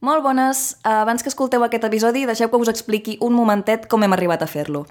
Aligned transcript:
Molt 0.00 0.22
bones. 0.24 0.78
Abans 0.88 1.20
que 1.20 1.28
escolteu 1.28 1.60
aquest 1.60 1.82
episodi, 1.84 2.22
deixeu 2.24 2.48
que 2.48 2.56
us 2.56 2.70
expliqui 2.72 3.18
un 3.20 3.34
momentet 3.36 3.82
com 3.84 4.00
hem 4.00 4.14
arribat 4.16 4.40
a 4.40 4.46
fer-lo. 4.48 4.86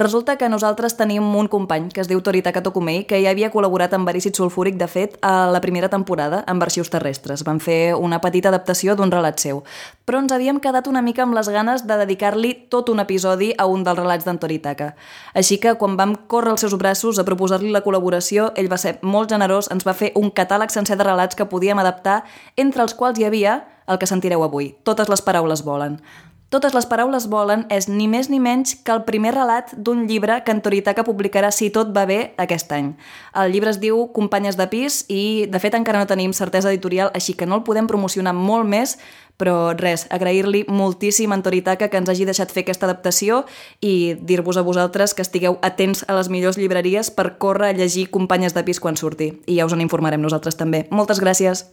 Resulta 0.00 0.38
que 0.40 0.48
nosaltres 0.48 0.96
tenim 0.96 1.26
un 1.36 1.48
company 1.52 1.90
que 1.92 2.00
es 2.00 2.08
diu 2.08 2.22
Toritaka 2.24 2.62
Tokumei, 2.64 3.02
que 3.04 3.20
ja 3.20 3.34
havia 3.34 3.50
col·laborat 3.52 3.92
amb 3.92 4.08
Verícid 4.08 4.32
Sulfúric, 4.36 4.78
de 4.80 4.88
fet, 4.88 5.18
a 5.20 5.50
la 5.52 5.60
primera 5.60 5.90
temporada, 5.92 6.40
amb 6.48 6.64
Arxius 6.64 6.88
Terrestres. 6.88 7.44
Van 7.44 7.60
fer 7.60 7.92
una 8.00 8.22
petita 8.24 8.48
adaptació 8.48 8.96
d'un 8.96 9.12
relat 9.12 9.44
seu. 9.44 9.60
Però 10.08 10.24
ens 10.24 10.32
havíem 10.32 10.56
quedat 10.64 10.88
una 10.88 11.04
mica 11.04 11.26
amb 11.28 11.36
les 11.36 11.52
ganes 11.52 11.84
de 11.84 12.00
dedicar-li 12.06 12.54
tot 12.72 12.88
un 12.88 13.04
episodi 13.04 13.52
a 13.58 13.68
un 13.68 13.84
dels 13.84 14.00
relats 14.00 14.24
d'en 14.24 14.40
Toritaka. 14.40 14.94
Així 15.36 15.60
que, 15.60 15.76
quan 15.76 16.00
vam 16.00 16.16
córrer 16.32 16.56
els 16.56 16.64
seus 16.64 16.80
braços 16.80 17.20
a 17.20 17.28
proposar-li 17.28 17.76
la 17.76 17.84
col·laboració, 17.84 18.54
ell 18.56 18.72
va 18.72 18.80
ser 18.80 18.96
molt 19.04 19.28
generós, 19.36 19.68
ens 19.68 19.84
va 19.84 19.92
fer 19.92 20.14
un 20.16 20.32
catàleg 20.32 20.72
sencer 20.72 20.96
de 20.96 21.04
relats 21.04 21.36
que 21.36 21.44
podíem 21.44 21.76
adaptar, 21.84 22.22
entre 22.56 22.88
els 22.88 22.96
quals 22.96 23.20
hi 23.20 23.28
havia 23.28 23.60
el 23.86 23.98
que 23.98 24.08
sentireu 24.10 24.44
avui. 24.44 24.74
Totes 24.84 25.08
les 25.12 25.22
paraules 25.22 25.64
volen. 25.64 26.00
Totes 26.46 26.76
les 26.76 26.86
paraules 26.86 27.24
volen 27.26 27.64
és 27.74 27.88
ni 27.90 28.04
més 28.06 28.28
ni 28.30 28.38
menys 28.38 28.76
que 28.86 28.92
el 28.94 29.00
primer 29.02 29.32
relat 29.34 29.72
d'un 29.74 30.04
llibre 30.06 30.38
que 30.46 30.54
en 30.54 30.60
Toritaka 30.62 31.02
publicarà 31.02 31.50
si 31.50 31.72
tot 31.74 31.90
va 31.90 32.04
bé 32.06 32.36
aquest 32.38 32.70
any. 32.70 32.92
El 33.34 33.50
llibre 33.50 33.72
es 33.74 33.80
diu 33.82 34.04
Companyes 34.14 34.54
de 34.54 34.68
pis 34.70 35.00
i, 35.10 35.48
de 35.50 35.58
fet, 35.58 35.74
encara 35.74 35.98
no 35.98 36.06
tenim 36.06 36.30
certesa 36.38 36.70
editorial, 36.70 37.10
així 37.18 37.34
que 37.34 37.48
no 37.50 37.58
el 37.58 37.64
podem 37.66 37.90
promocionar 37.90 38.30
molt 38.30 38.70
més, 38.70 38.94
però 39.36 39.74
res, 39.74 40.06
agrair-li 40.14 40.62
moltíssim 40.70 41.34
a 41.34 41.40
en 41.40 41.42
Toritaka 41.42 41.90
que 41.90 41.98
ens 41.98 42.14
hagi 42.14 42.28
deixat 42.30 42.54
fer 42.54 42.62
aquesta 42.62 42.86
adaptació 42.86 43.42
i 43.82 44.14
dir-vos 44.14 44.56
a 44.56 44.64
vosaltres 44.64 45.18
que 45.18 45.26
estigueu 45.26 45.58
atents 45.66 46.06
a 46.06 46.14
les 46.14 46.30
millors 46.30 46.62
llibreries 46.62 47.10
per 47.10 47.34
córrer 47.42 47.74
a 47.74 47.76
llegir 47.82 48.06
Companyes 48.14 48.54
de 48.54 48.62
pis 48.62 48.78
quan 48.78 48.96
surti. 48.96 49.32
I 49.50 49.58
ja 49.58 49.66
us 49.66 49.74
en 49.74 49.82
informarem 49.82 50.22
nosaltres 50.22 50.54
també. 50.54 50.86
Moltes 50.94 51.18
gràcies! 51.18 51.66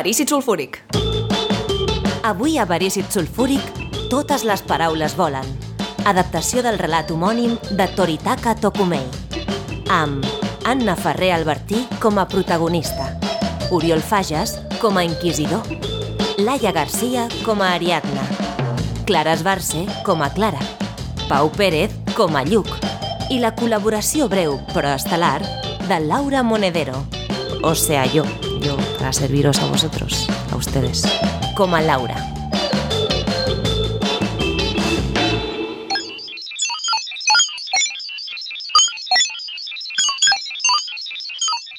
Verícid 0.00 0.30
sulfúric. 0.30 0.78
Avui 2.22 2.56
a 2.56 2.64
Verícid 2.64 3.04
sulfúric, 3.12 3.60
totes 4.08 4.46
les 4.48 4.62
paraules 4.64 5.12
volen. 5.12 5.44
Adaptació 6.08 6.62
del 6.64 6.78
relat 6.80 7.12
homònim 7.12 7.58
de 7.76 7.84
Toritaka 7.98 8.54
Tokumei. 8.56 9.04
Amb 9.92 10.24
Anna 10.64 10.96
Ferrer 10.96 11.34
Albertí 11.36 11.84
com 12.00 12.16
a 12.16 12.24
protagonista, 12.32 13.12
Oriol 13.68 14.00
Fages 14.00 14.56
com 14.80 14.96
a 14.96 15.04
inquisidor, 15.04 15.68
Laia 16.40 16.72
Garcia 16.72 17.28
com 17.44 17.60
a 17.60 17.74
Ariadna, 17.76 18.24
Clara 19.04 19.36
Esbarce 19.36 19.84
com 20.08 20.24
a 20.24 20.32
Clara, 20.32 20.64
Pau 21.28 21.52
Pérez 21.52 21.92
com 22.16 22.40
a 22.40 22.48
Lluc 22.48 22.72
i 23.28 23.44
la 23.44 23.52
col·laboració 23.52 24.32
breu 24.32 24.62
però 24.72 24.96
estel·lar 24.96 25.42
de 25.90 26.06
Laura 26.08 26.40
Monedero, 26.40 27.04
o 27.60 27.74
sea 27.76 28.08
yo 28.08 28.24
para 29.00 29.12
serviros 29.14 29.58
a 29.60 29.66
vosotros, 29.66 30.28
a 30.52 30.56
ustedes, 30.56 31.04
como 31.56 31.74
a 31.74 31.80
Laura. 31.80 32.14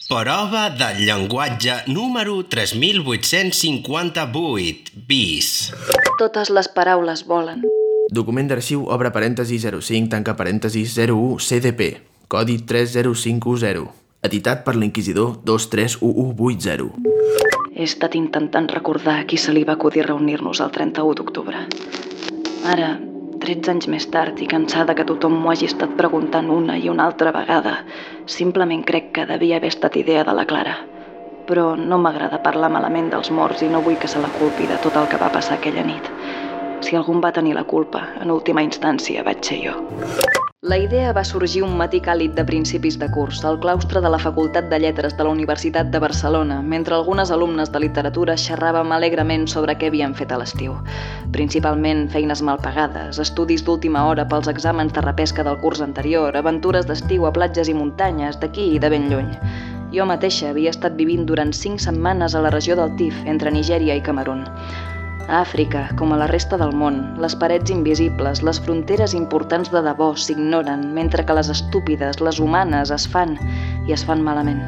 Prova 0.10 0.72
del 0.72 1.06
llenguatge 1.06 1.84
número 1.88 2.44
3858 2.44 4.92
bis. 5.08 5.72
Totes 6.18 6.50
les 6.50 6.68
paraules 6.68 7.28
volen. 7.30 7.62
Document 8.10 8.50
d'arxiu 8.50 8.90
obre 8.90 9.12
parèntesi 9.14 9.62
05 9.62 10.10
tanca 10.10 10.34
parèntesi 10.36 10.90
01 10.90 11.38
CDP, 11.40 12.02
codi 12.28 12.66
30510, 12.66 14.01
editat 14.22 14.64
per 14.66 14.76
l'inquisidor 14.78 15.40
231180. 15.50 16.92
He 17.74 17.86
estat 17.88 18.14
intentant 18.20 18.68
recordar 18.70 19.16
a 19.20 19.26
qui 19.26 19.40
se 19.42 19.54
li 19.56 19.64
va 19.66 19.74
acudir 19.80 20.06
reunir-nos 20.06 20.62
el 20.62 20.70
31 20.76 21.16
d'octubre. 21.18 21.64
Ara, 22.70 22.92
13 23.42 23.72
anys 23.74 23.88
més 23.90 24.06
tard 24.14 24.38
i 24.38 24.48
cansada 24.52 24.94
que 24.94 25.08
tothom 25.10 25.40
m'ho 25.42 25.50
hagi 25.50 25.66
estat 25.72 25.96
preguntant 25.98 26.52
una 26.54 26.78
i 26.78 26.92
una 26.94 27.08
altra 27.10 27.34
vegada, 27.34 27.80
simplement 28.30 28.86
crec 28.86 29.10
que 29.16 29.26
devia 29.26 29.58
haver 29.58 29.74
estat 29.74 29.98
idea 29.98 30.24
de 30.28 30.38
la 30.38 30.46
Clara. 30.46 30.78
Però 31.50 31.72
no 31.76 31.98
m'agrada 31.98 32.44
parlar 32.46 32.70
malament 32.70 33.10
dels 33.10 33.32
morts 33.34 33.66
i 33.66 33.72
no 33.74 33.82
vull 33.82 33.98
que 33.98 34.12
se 34.12 34.22
la 34.22 34.30
culpi 34.38 34.70
de 34.70 34.78
tot 34.86 35.02
el 35.02 35.10
que 35.10 35.18
va 35.18 35.34
passar 35.34 35.58
aquella 35.58 35.88
nit. 35.88 36.06
Si 36.82 36.96
algú 36.98 37.14
en 37.14 37.22
va 37.24 37.32
tenir 37.32 37.56
la 37.56 37.64
culpa, 37.64 38.08
en 38.22 38.32
última 38.34 38.64
instància 38.66 39.24
vaig 39.24 39.44
ser 39.46 39.62
jo. 39.64 39.76
La 40.62 40.78
idea 40.78 41.10
va 41.12 41.24
sorgir 41.26 41.64
un 41.66 41.72
matí 41.78 41.98
càlid 42.06 42.36
de 42.38 42.44
principis 42.46 43.00
de 43.02 43.08
curs, 43.10 43.40
al 43.50 43.56
claustre 43.64 44.02
de 44.02 44.10
la 44.14 44.20
Facultat 44.22 44.68
de 44.70 44.78
Lletres 44.84 45.16
de 45.18 45.26
la 45.26 45.32
Universitat 45.34 45.90
de 45.90 46.02
Barcelona, 46.04 46.60
mentre 46.62 46.94
algunes 46.94 47.32
alumnes 47.34 47.72
de 47.74 47.82
literatura 47.82 48.36
xerràvem 48.38 48.94
alegrement 48.94 49.48
sobre 49.50 49.74
què 49.74 49.90
havien 49.90 50.14
fet 50.14 50.30
a 50.30 50.38
l'estiu. 50.38 50.76
Principalment 51.34 52.06
feines 52.14 52.46
mal 52.46 52.62
pagades, 52.62 53.18
estudis 53.26 53.66
d'última 53.66 54.06
hora 54.06 54.28
pels 54.30 54.54
exàmens 54.54 54.94
de 54.94 55.02
repesca 55.02 55.42
del 55.50 55.58
curs 55.66 55.82
anterior, 55.82 56.38
aventures 56.38 56.86
d'estiu 56.86 57.26
a 57.26 57.34
platges 57.34 57.74
i 57.74 57.78
muntanyes, 57.82 58.38
d'aquí 58.38 58.76
i 58.76 58.80
de 58.80 58.94
ben 58.94 59.10
lluny. 59.10 59.34
Jo 59.98 60.06
mateixa 60.06 60.54
havia 60.54 60.70
estat 60.70 60.94
vivint 60.94 61.26
durant 61.26 61.50
cinc 61.58 61.82
setmanes 61.82 62.38
a 62.38 62.46
la 62.46 62.54
regió 62.54 62.78
del 62.78 62.94
Tif, 63.02 63.18
entre 63.26 63.50
Nigèria 63.50 63.98
i 63.98 64.06
Camerún. 64.06 64.46
A 65.32 65.38
Àfrica, 65.46 65.82
com 65.96 66.12
a 66.12 66.18
la 66.20 66.26
resta 66.28 66.58
del 66.60 66.74
món, 66.76 66.98
les 67.24 67.38
parets 67.40 67.72
invisibles, 67.72 68.42
les 68.44 68.58
fronteres 68.66 69.14
importants 69.16 69.72
de 69.72 69.80
debò 69.86 70.10
s'ignoren, 70.24 70.84
mentre 70.98 71.24
que 71.24 71.38
les 71.38 71.48
estúpides, 71.54 72.20
les 72.28 72.44
humanes, 72.44 72.92
es 72.92 73.08
fan 73.14 73.38
i 73.88 73.96
es 73.96 74.04
fan 74.10 74.28
malament. 74.28 74.60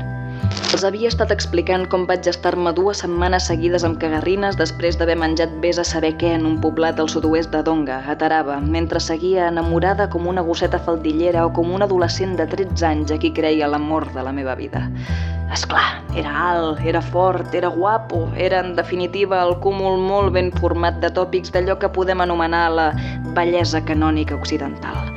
Els 0.74 0.84
havia 0.88 1.10
estat 1.12 1.30
explicant 1.34 1.84
com 1.92 2.08
vaig 2.10 2.26
estar-me 2.30 2.72
dues 2.74 3.04
setmanes 3.04 3.46
seguides 3.50 3.84
amb 3.88 4.00
cagarrines 4.02 4.58
després 4.60 4.98
d'haver 4.98 5.16
menjat 5.22 5.52
vés 5.62 5.78
a 5.78 5.86
saber 5.86 6.16
què 6.22 6.32
en 6.38 6.48
un 6.50 6.56
poblat 6.64 6.98
del 6.98 7.12
sud-oest 7.14 7.54
de 7.54 7.62
Donga, 7.68 8.00
a 8.10 8.16
Taraba, 8.18 8.58
mentre 8.76 9.02
seguia 9.04 9.52
enamorada 9.52 10.10
com 10.10 10.26
una 10.32 10.42
gosseta 10.42 10.82
faldillera 10.88 11.46
o 11.46 11.54
com 11.54 11.70
un 11.78 11.86
adolescent 11.86 12.34
de 12.42 12.50
13 12.56 12.88
anys 12.90 13.14
a 13.14 13.20
qui 13.22 13.32
creia 13.38 13.70
l'amor 13.70 14.10
de 14.18 14.26
la 14.26 14.34
meva 14.34 14.58
vida. 14.58 14.88
És 15.54 15.68
clar, 15.70 16.02
era 16.18 16.34
alt, 16.50 16.82
era 16.82 17.02
fort, 17.14 17.54
era 17.54 17.70
guapo, 17.70 18.26
era 18.36 18.64
en 18.66 18.74
definitiva 18.76 19.44
el 19.46 19.60
cúmul 19.62 20.02
molt 20.02 20.34
ben 20.34 20.50
format 20.58 20.98
de 21.04 21.14
tòpics 21.14 21.54
d'allò 21.54 21.78
que 21.78 21.94
podem 21.94 22.26
anomenar 22.26 22.66
la 22.74 22.90
bellesa 23.38 23.86
canònica 23.86 24.34
occidental. 24.42 25.14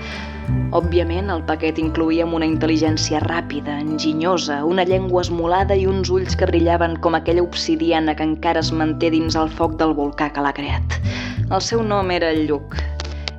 Òbviament, 0.76 1.30
el 1.32 1.42
paquet 1.48 1.78
incluïa 1.82 2.26
una 2.38 2.46
intel·ligència 2.46 3.18
ràpida, 3.24 3.78
enginyosa, 3.82 4.60
una 4.68 4.84
llengua 4.86 5.22
esmolada 5.24 5.74
i 5.78 5.86
uns 5.90 6.10
ulls 6.12 6.36
que 6.38 6.46
brillaven 6.50 6.98
com 7.02 7.16
aquella 7.18 7.42
obsidiana 7.42 8.14
que 8.18 8.26
encara 8.26 8.62
es 8.62 8.70
manté 8.72 9.10
dins 9.14 9.38
el 9.38 9.48
foc 9.60 9.78
del 9.80 9.94
volcà 9.98 10.28
que 10.34 10.44
l'ha 10.44 10.52
creat. 10.54 10.98
El 11.46 11.62
seu 11.62 11.82
nom 11.82 12.12
era 12.14 12.32
Lluc. 12.34 12.76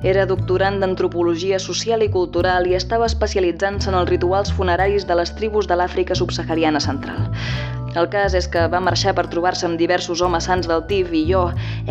Era 0.06 0.26
doctorant 0.30 0.78
d'Antropologia 0.82 1.58
Social 1.58 2.04
i 2.06 2.10
Cultural 2.12 2.68
i 2.70 2.76
estava 2.78 3.08
especialitzant-se 3.10 3.90
en 3.90 3.96
els 3.98 4.10
rituals 4.12 4.52
funeraris 4.54 5.08
de 5.08 5.16
les 5.18 5.32
tribus 5.40 5.66
de 5.70 5.78
l'Àfrica 5.80 6.16
subsahariana 6.18 6.80
central. 6.80 7.30
El 7.98 8.10
cas 8.12 8.36
és 8.38 8.46
que 8.52 8.66
va 8.70 8.82
marxar 8.84 9.16
per 9.16 9.26
trobar-se 9.32 9.66
amb 9.66 9.80
diversos 9.80 10.22
homes 10.22 10.46
sants 10.50 10.68
del 10.70 10.84
TIF 10.90 11.14
i 11.16 11.24
jo, 11.32 11.48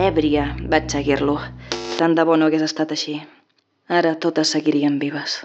èbria, 0.10 0.54
vaig 0.72 0.88
seguir-lo. 0.94 1.40
Tant 1.98 2.16
de 2.16 2.24
bo 2.24 2.38
no 2.38 2.48
hagués 2.48 2.64
estat 2.70 2.94
així. 2.96 3.20
Ara 3.88 4.18
totes 4.20 4.50
seguirien 4.52 4.98
vives. 5.00 5.38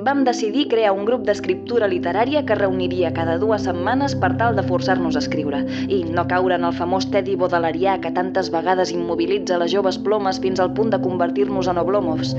Vam 0.00 0.22
decidir 0.24 0.62
crear 0.70 0.94
un 0.96 1.04
grup 1.04 1.26
d'escriptura 1.26 1.88
literària 1.92 2.40
que 2.48 2.56
reuniria 2.56 3.10
cada 3.18 3.34
dues 3.42 3.66
setmanes 3.68 4.14
per 4.22 4.30
tal 4.40 4.56
de 4.56 4.64
forçar-nos 4.70 5.18
a 5.18 5.20
escriure 5.20 5.60
i 5.96 6.00
no 6.16 6.24
caure 6.30 6.56
en 6.56 6.64
el 6.64 6.72
famós 6.78 7.10
tedi 7.12 7.36
baudelairià 7.42 7.98
que 8.00 8.14
tantes 8.16 8.48
vegades 8.54 8.94
immobilitza 8.96 9.60
les 9.60 9.74
joves 9.76 10.00
plomes 10.08 10.40
fins 10.40 10.64
al 10.64 10.72
punt 10.80 10.96
de 10.96 11.02
convertir-nos 11.04 11.68
en 11.68 11.84
oblomovs. 11.84 12.32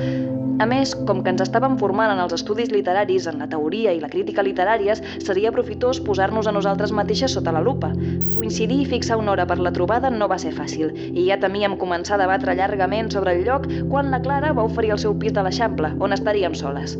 A 0.61 0.65
més, 0.69 0.91
com 1.09 1.23
que 1.25 1.31
ens 1.33 1.41
estàvem 1.41 1.73
formant 1.81 2.11
en 2.13 2.19
els 2.21 2.35
estudis 2.35 2.69
literaris, 2.69 3.25
en 3.31 3.39
la 3.41 3.47
teoria 3.49 3.95
i 3.97 4.01
la 4.03 4.09
crítica 4.11 4.43
literàries, 4.45 4.99
seria 5.25 5.49
profitós 5.55 5.97
posar-nos 6.05 6.45
a 6.45 6.53
nosaltres 6.53 6.93
mateixes 6.93 7.33
sota 7.33 7.53
la 7.55 7.63
lupa. 7.65 7.89
Coincidir 8.35 8.77
i 8.83 8.85
fixar 8.91 9.17
una 9.17 9.33
hora 9.33 9.47
per 9.49 9.57
la 9.57 9.71
trobada 9.73 10.11
no 10.13 10.27
va 10.29 10.37
ser 10.43 10.51
fàcil, 10.53 10.93
i 10.93 11.25
ja 11.31 11.39
temíem 11.41 11.79
començar 11.81 12.19
a 12.19 12.21
debatre 12.21 12.53
llargament 12.59 13.09
sobre 13.09 13.33
el 13.33 13.41
lloc 13.49 13.65
quan 13.89 14.13
la 14.13 14.21
Clara 14.21 14.53
va 14.53 14.67
oferir 14.69 14.93
el 14.93 15.01
seu 15.01 15.17
pis 15.17 15.33
de 15.33 15.41
l'Eixample, 15.41 15.95
on 15.97 16.13
estaríem 16.13 16.53
soles. 16.53 16.93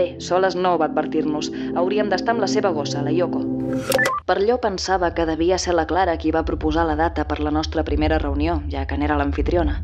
Bé, 0.00 0.14
soles 0.30 0.56
no, 0.56 0.78
va 0.80 0.88
advertir-nos. 0.88 1.52
Hauríem 1.76 2.08
d'estar 2.08 2.32
amb 2.32 2.46
la 2.46 2.48
seva 2.48 2.72
gossa, 2.72 3.04
la 3.04 3.12
Yoko. 3.12 3.44
Per 4.24 4.40
allò 4.40 4.56
pensava 4.64 5.12
que 5.12 5.28
devia 5.28 5.60
ser 5.60 5.76
la 5.76 5.84
Clara 5.84 6.16
qui 6.16 6.32
va 6.32 6.46
proposar 6.48 6.88
la 6.88 6.96
data 6.96 7.28
per 7.28 7.42
la 7.44 7.52
nostra 7.52 7.84
primera 7.84 8.16
reunió, 8.24 8.62
ja 8.72 8.88
que 8.88 8.96
n'era 8.96 9.20
l'anfitriona. 9.20 9.82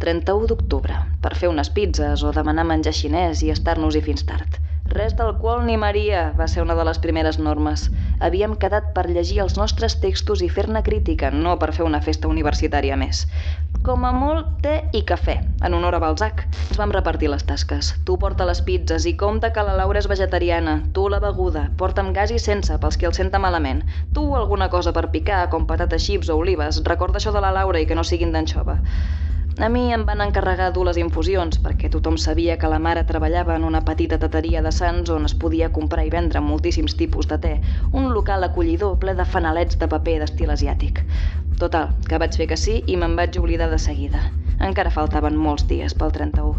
31 0.00 0.46
d'octubre, 0.48 0.94
per 1.20 1.34
fer 1.36 1.50
unes 1.52 1.68
pizzas 1.76 2.22
o 2.24 2.30
demanar 2.32 2.64
menjar 2.64 2.94
xinès 2.96 3.42
i 3.44 3.50
estar-nos-hi 3.52 4.00
fins 4.06 4.22
tard. 4.24 4.54
Res 4.90 5.12
d'alcohol 5.18 5.66
ni 5.66 5.76
Maria 5.78 6.22
va 6.38 6.46
ser 6.48 6.62
una 6.64 6.74
de 6.78 6.86
les 6.88 6.98
primeres 7.02 7.36
normes. 7.38 7.82
Havíem 8.26 8.56
quedat 8.62 8.88
per 8.96 9.04
llegir 9.10 9.42
els 9.44 9.58
nostres 9.60 9.98
textos 10.00 10.40
i 10.40 10.48
fer-ne 10.48 10.80
crítica, 10.86 11.30
no 11.30 11.52
per 11.60 11.68
fer 11.76 11.84
una 11.84 12.00
festa 12.06 12.32
universitària 12.32 12.96
més. 13.02 13.20
Com 13.84 14.08
a 14.08 14.14
molt, 14.16 14.56
té 14.64 14.74
i 14.96 15.04
cafè, 15.12 15.36
en 15.68 15.76
honor 15.76 16.00
a 16.00 16.02
Balzac. 16.06 16.46
Ens 16.70 16.80
vam 16.80 16.96
repartir 16.96 17.28
les 17.28 17.44
tasques. 17.52 17.92
Tu 18.08 18.16
porta 18.24 18.48
les 18.48 18.64
pizzas 18.64 19.04
i 19.04 19.14
compta 19.20 19.52
que 19.52 19.68
la 19.68 19.76
Laura 19.84 20.00
és 20.00 20.08
vegetariana. 20.08 20.80
Tu 20.96 21.08
la 21.12 21.20
beguda, 21.20 21.68
porta'm 21.76 22.14
gas 22.16 22.32
i 22.32 22.40
sense, 22.40 22.80
pels 22.80 22.96
qui 22.96 23.12
el 23.12 23.18
senta 23.20 23.38
malament. 23.38 23.84
Tu 24.16 24.24
alguna 24.34 24.72
cosa 24.72 24.96
per 24.96 25.10
picar, 25.12 25.46
com 25.52 25.68
patates 25.68 26.08
xips 26.08 26.32
o 26.32 26.40
olives. 26.40 26.80
Recorda 26.88 27.20
això 27.20 27.36
de 27.36 27.44
la 27.44 27.52
Laura 27.60 27.84
i 27.84 27.86
que 27.86 28.00
no 28.00 28.08
siguin 28.14 28.32
d'anxova. 28.32 28.80
A 29.60 29.68
mi 29.68 29.92
em 29.92 30.06
van 30.08 30.22
encarregar 30.24 30.70
dur 30.72 30.86
les 30.88 30.98
infusions 31.00 31.58
perquè 31.60 31.90
tothom 31.92 32.14
sabia 32.22 32.54
que 32.60 32.68
la 32.72 32.78
mare 32.80 33.02
treballava 33.08 33.58
en 33.58 33.66
una 33.68 33.82
petita 33.84 34.16
tateria 34.22 34.62
de 34.64 34.72
Sants 34.72 35.12
on 35.12 35.28
es 35.28 35.34
podia 35.42 35.68
comprar 35.74 36.06
i 36.06 36.12
vendre 36.14 36.40
moltíssims 36.40 36.96
tipus 36.96 37.28
de 37.28 37.38
te, 37.42 37.50
un 37.92 38.08
local 38.14 38.48
acollidor 38.48 38.96
ple 39.02 39.12
de 39.18 39.28
fanalets 39.34 39.76
de 39.82 39.90
paper 39.92 40.16
d'estil 40.22 40.54
asiàtic. 40.56 41.04
Total, 41.60 41.92
que 42.08 42.22
vaig 42.24 42.40
fer 42.40 42.48
que 42.48 42.60
sí 42.64 42.78
i 42.86 42.96
me'n 42.96 43.20
vaig 43.20 43.36
oblidar 43.42 43.68
de 43.68 43.82
seguida. 43.84 44.24
Encara 44.70 44.96
faltaven 44.96 45.36
molts 45.36 45.68
dies 45.68 45.92
pel 45.92 46.16
31. 46.16 46.56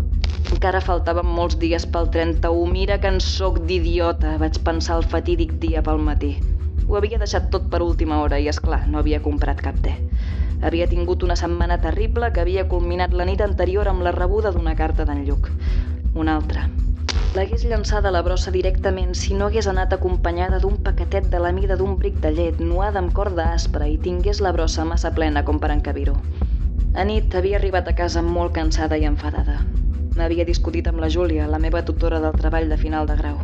Encara 0.53 0.85
faltaven 0.85 1.25
molts 1.41 1.57
dies 1.57 1.89
pel 1.89 2.13
31. 2.13 2.69
Mira 2.69 3.01
que 3.01 3.09
en 3.09 3.17
sóc 3.33 3.63
d'idiota, 3.65 4.37
vaig 4.37 4.61
pensar 4.61 5.01
el 5.01 5.09
fatídic 5.09 5.57
dia 5.65 5.81
pel 5.81 6.05
matí. 6.05 6.35
Ho 6.91 6.97
havia 6.99 7.17
deixat 7.19 7.45
tot 7.51 7.69
per 7.71 7.79
última 7.85 8.17
hora 8.19 8.35
i, 8.43 8.49
és 8.51 8.57
clar, 8.59 8.81
no 8.91 8.97
havia 8.99 9.21
comprat 9.23 9.61
cap 9.63 9.77
te. 9.83 9.93
Havia 10.67 10.89
tingut 10.91 11.21
una 11.23 11.37
setmana 11.39 11.77
terrible 11.85 12.27
que 12.35 12.41
havia 12.41 12.65
culminat 12.73 13.13
la 13.15 13.23
nit 13.29 13.39
anterior 13.45 13.87
amb 13.87 14.03
la 14.03 14.11
rebuda 14.11 14.51
d'una 14.51 14.73
carta 14.75 15.05
d'en 15.07 15.21
Lluc. 15.29 15.47
Una 16.23 16.35
altra. 16.35 16.65
L'hagués 17.37 17.63
llançada 17.63 18.11
a 18.11 18.15
la 18.17 18.21
brossa 18.27 18.51
directament 18.51 19.15
si 19.15 19.37
no 19.39 19.47
hagués 19.47 19.69
anat 19.71 19.95
acompanyada 19.95 20.59
d'un 20.59 20.75
paquetet 20.89 21.29
de 21.31 21.39
la 21.39 21.53
mida 21.55 21.77
d'un 21.79 21.95
bric 22.01 22.19
de 22.25 22.33
llet 22.35 22.59
nuada 22.59 22.99
amb 22.99 23.15
corda 23.15 23.45
aspra 23.53 23.87
i 23.87 23.95
tingués 24.09 24.43
la 24.43 24.51
brossa 24.57 24.83
massa 24.89 25.13
plena 25.15 25.45
com 25.47 25.63
per 25.63 25.71
encabir-ho. 25.71 26.17
Nit 27.07 27.39
havia 27.39 27.55
arribat 27.61 27.87
a 27.87 27.95
casa 27.95 28.25
molt 28.33 28.51
cansada 28.59 28.99
i 28.99 29.07
enfadada. 29.07 29.61
M'havia 30.19 30.43
discutit 30.43 30.91
amb 30.91 30.99
la 30.99 31.07
Júlia, 31.07 31.47
la 31.47 31.63
meva 31.69 31.85
tutora 31.87 32.19
del 32.19 32.35
treball 32.35 32.67
de 32.67 32.81
final 32.83 33.07
de 33.07 33.15
grau. 33.23 33.39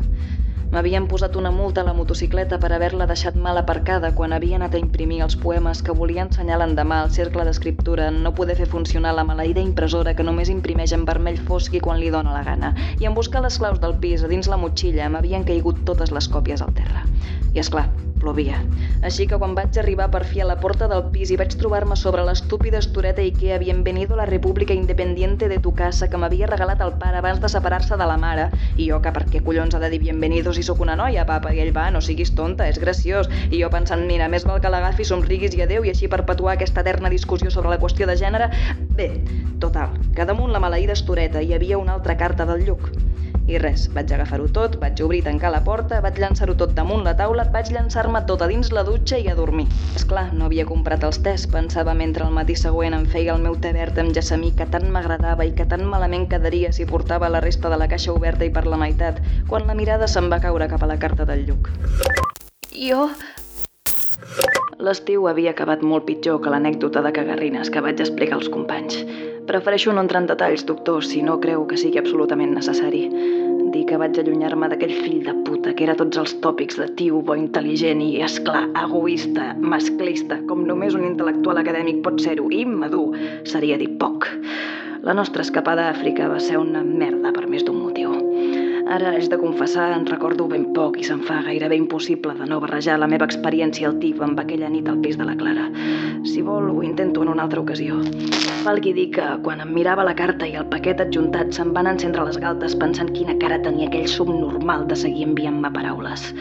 M'havien 0.75 1.05
posat 1.07 1.37
una 1.39 1.49
multa 1.57 1.79
a 1.79 1.87
la 1.87 1.93
motocicleta 1.97 2.57
per 2.59 2.69
haver-la 2.75 3.05
deixat 3.07 3.37
mal 3.43 3.59
aparcada 3.61 4.09
quan 4.17 4.33
havia 4.35 4.57
anat 4.57 4.73
a 4.75 4.81
imprimir 4.81 5.21
els 5.25 5.37
poemes 5.43 5.81
que 5.81 5.95
volia 5.99 6.25
ensenyar 6.25 6.57
l'endemà 6.59 6.97
al 7.03 7.13
cercle 7.17 7.45
d'escriptura 7.47 8.09
en 8.11 8.17
no 8.25 8.33
poder 8.39 8.57
fer 8.59 8.67
funcionar 8.73 9.13
la 9.15 9.23
maleïda 9.29 9.63
impressora 9.63 10.13
que 10.17 10.25
només 10.27 10.51
imprimeix 10.51 10.91
en 10.97 11.05
vermell 11.07 11.39
fosc 11.49 11.79
i 11.79 11.83
quan 11.87 12.01
li 12.03 12.11
dóna 12.17 12.35
la 12.35 12.43
gana. 12.49 12.73
I 12.99 13.07
en 13.07 13.15
buscar 13.15 13.45
les 13.45 13.61
claus 13.63 13.79
del 13.79 13.95
pis 14.03 14.27
a 14.27 14.33
dins 14.33 14.51
la 14.51 14.59
motxilla 14.59 15.07
m'havien 15.07 15.47
caigut 15.47 15.85
totes 15.87 16.11
les 16.11 16.27
còpies 16.35 16.65
al 16.67 16.75
terra. 16.81 17.07
I 17.57 17.59
és 17.63 17.71
clar, 17.73 17.87
plovia. 18.21 18.59
Així 19.07 19.25
que 19.29 19.37
quan 19.41 19.55
vaig 19.57 19.77
arribar 19.81 20.05
per 20.13 20.19
fi 20.29 20.43
a 20.43 20.45
la 20.45 20.59
porta 20.61 20.85
del 20.91 20.99
pis 21.13 21.31
i 21.33 21.37
vaig 21.41 21.55
trobar-me 21.57 21.95
sobre 21.97 22.21
l'estúpida 22.27 22.77
estoreta 22.83 23.23
Ikea 23.25 23.57
Bienvenido 23.63 24.13
a 24.13 24.19
la 24.19 24.27
República 24.29 24.75
Independiente 24.77 25.49
de 25.49 25.57
tu 25.57 25.71
casa 25.79 26.05
que 26.07 26.19
m'havia 26.21 26.51
regalat 26.51 26.83
el 26.85 26.93
pare 27.01 27.17
abans 27.17 27.41
de 27.41 27.49
separar-se 27.49 27.97
de 27.97 28.07
la 28.11 28.19
mare, 28.21 28.45
i 28.77 28.91
jo 28.91 28.99
que 29.01 29.13
per 29.15 29.25
què 29.31 29.41
collons 29.41 29.73
ha 29.73 29.81
de 29.81 29.89
dir 29.89 30.03
Bienvenido 30.05 30.53
si 30.53 30.61
sóc 30.69 30.85
una 30.85 30.99
noia, 31.01 31.25
papa? 31.25 31.49
I 31.49 31.63
ell 31.65 31.73
va, 31.73 31.89
no 31.89 32.03
siguis 32.09 32.35
tonta, 32.37 32.69
és 32.69 32.77
graciós. 32.77 33.25
I 33.49 33.63
jo 33.63 33.73
pensant, 33.73 34.05
mira, 34.05 34.29
més 34.29 34.45
val 34.45 34.61
que 34.61 34.69
l'agafi, 34.69 35.09
somriguis 35.09 35.57
i 35.57 35.65
adeu 35.65 35.89
i 35.89 35.95
així 35.95 36.13
perpetuar 36.13 36.59
aquesta 36.59 36.85
eterna 36.85 37.09
discussió 37.09 37.49
sobre 37.49 37.73
la 37.73 37.81
qüestió 37.81 38.05
de 38.05 38.19
gènere. 38.21 38.53
Bé, 39.01 39.15
total, 39.57 39.97
que 40.13 40.29
damunt 40.29 40.53
la 40.53 40.61
maleïda 40.61 40.93
estoreta 40.93 41.41
hi 41.41 41.57
havia 41.57 41.81
una 41.81 41.97
altra 41.97 42.21
carta 42.21 42.45
del 42.45 42.67
Lluc. 42.69 42.91
I 43.47 43.59
res, 43.63 43.85
vaig 43.95 44.11
agafar-ho 44.11 44.49
tot, 44.51 44.73
vaig 44.81 44.99
obrir 45.05 45.21
i 45.21 45.23
tancar 45.23 45.53
la 45.53 45.61
porta, 45.63 46.01
vaig 46.03 46.17
llançar-ho 46.19 46.55
tot 46.59 46.73
damunt 46.75 47.05
la 47.05 47.13
taula, 47.15 47.45
vaig 47.53 47.69
llançar-me 47.71 48.19
tot 48.27 48.41
a 48.43 48.49
dins 48.51 48.73
la 48.75 48.83
dutxa 48.83 49.19
i 49.23 49.29
a 49.31 49.35
dormir. 49.37 49.63
És 49.95 50.03
clar, 50.09 50.25
no 50.35 50.49
havia 50.49 50.65
comprat 50.67 51.05
els 51.07 51.21
tes, 51.23 51.45
pensava 51.53 51.95
mentre 51.95 52.27
el 52.27 52.35
matí 52.35 52.57
següent 52.59 52.97
em 52.97 53.05
feia 53.13 53.37
el 53.37 53.45
meu 53.45 53.55
te 53.63 53.71
verd 53.77 54.01
amb 54.03 54.11
gessamí 54.17 54.51
que 54.57 54.67
tant 54.73 54.91
m'agradava 54.91 55.47
i 55.47 55.55
que 55.55 55.67
tan 55.71 55.85
malament 55.87 56.27
quedaria 56.27 56.73
si 56.75 56.89
portava 56.89 57.31
la 57.31 57.39
resta 57.39 57.71
de 57.71 57.79
la 57.79 57.87
caixa 57.87 58.11
oberta 58.11 58.43
i 58.43 58.51
per 58.51 58.65
la 58.67 58.81
meitat, 58.83 59.23
quan 59.47 59.63
la 59.71 59.79
mirada 59.79 60.11
se'm 60.11 60.27
va 60.33 60.43
caure 60.43 60.67
cap 60.67 60.83
a 60.83 60.91
la 60.91 60.99
carta 60.99 61.23
del 61.23 61.47
Lluc. 61.47 61.71
Jo... 62.75 63.07
L'estiu 64.77 65.23
havia 65.25 65.55
acabat 65.55 65.81
molt 65.81 66.05
pitjor 66.05 66.37
que 66.43 66.51
l'anècdota 66.53 67.01
de 67.01 67.09
cagarrines 67.15 67.71
que 67.73 67.81
vaig 67.81 68.03
explicar 68.03 68.37
als 68.37 68.51
companys. 68.53 68.99
Prefereixo 69.49 69.93
no 69.95 70.03
entrar 70.05 70.21
en 70.21 70.29
detalls, 70.29 70.67
doctor, 70.69 71.01
si 71.07 71.23
no 71.25 71.39
creu 71.41 71.65
que 71.65 71.79
sigui 71.81 71.97
absolutament 72.01 72.53
necessari. 72.53 73.07
Dir 73.77 73.83
que 73.85 73.97
vaig 74.01 74.15
allunyar-me 74.17 74.71
d'aquell 74.71 74.93
fill 75.03 75.19
de 75.27 75.33
puta 75.45 75.69
que 75.77 75.83
era 75.85 75.93
tots 75.99 76.17
els 76.17 76.31
tòpics 76.41 76.79
de 76.81 76.87
tio, 76.97 77.19
bo, 77.27 77.35
intel·ligent 77.37 77.99
i, 78.01 78.07
esclar, 78.25 78.63
egoista, 78.81 79.51
masclista, 79.73 80.39
com 80.49 80.63
només 80.65 80.97
un 80.97 81.05
intel·lectual 81.05 81.61
acadèmic 81.61 82.01
pot 82.07 82.17
ser-ho, 82.23 82.49
i 82.49 82.63
madur, 82.65 83.11
seria 83.45 83.77
dir 83.77 83.91
poc. 84.01 84.25
La 85.05 85.13
nostra 85.13 85.45
escapada 85.45 85.85
a 85.85 85.93
Àfrica 85.93 86.25
va 86.31 86.41
ser 86.41 86.57
una 86.57 86.81
merda 86.81 87.35
per 87.37 87.45
més 87.53 87.67
d'un 87.69 87.77
motiu. 87.83 88.26
Ara 88.87 89.09
haig 89.11 89.25
de 89.27 89.37
confessar, 89.37 89.89
en 89.91 90.05
recordo 90.07 90.45
ben 90.47 90.69
poc 90.75 90.95
i 91.01 91.03
se'm 91.03 91.19
fa 91.27 91.41
gairebé 91.43 91.75
impossible 91.75 92.31
de 92.37 92.45
no 92.47 92.61
barrejar 92.63 92.95
la 93.01 93.09
meva 93.11 93.27
experiència 93.27 93.89
al 93.89 93.97
TIF 93.99 94.21
amb 94.23 94.39
aquella 94.39 94.69
nit 94.71 94.87
al 94.87 95.01
pis 95.03 95.17
de 95.19 95.27
la 95.27 95.35
Clara. 95.41 95.65
Si 96.23 96.39
vol, 96.45 96.69
ho 96.71 96.85
intento 96.87 97.25
en 97.25 97.33
una 97.33 97.43
altra 97.43 97.59
ocasió. 97.65 97.99
Valgui 98.63 98.95
dir 98.95 99.09
que, 99.17 99.27
quan 99.43 99.59
em 99.65 99.75
mirava 99.75 100.07
la 100.07 100.15
carta 100.15 100.47
i 100.47 100.55
el 100.55 100.69
paquet 100.71 101.03
adjuntat, 101.03 101.51
se'm 101.51 101.75
van 101.75 101.91
encendre 101.91 102.23
les 102.29 102.39
galtes 102.39 102.79
pensant 102.79 103.11
quina 103.11 103.35
cara 103.43 103.59
tenia 103.67 103.91
aquell 103.91 104.07
subnormal 104.07 104.87
de 104.87 104.95
seguir 105.03 105.27
enviant-me 105.27 105.73
paraules. 105.75 106.31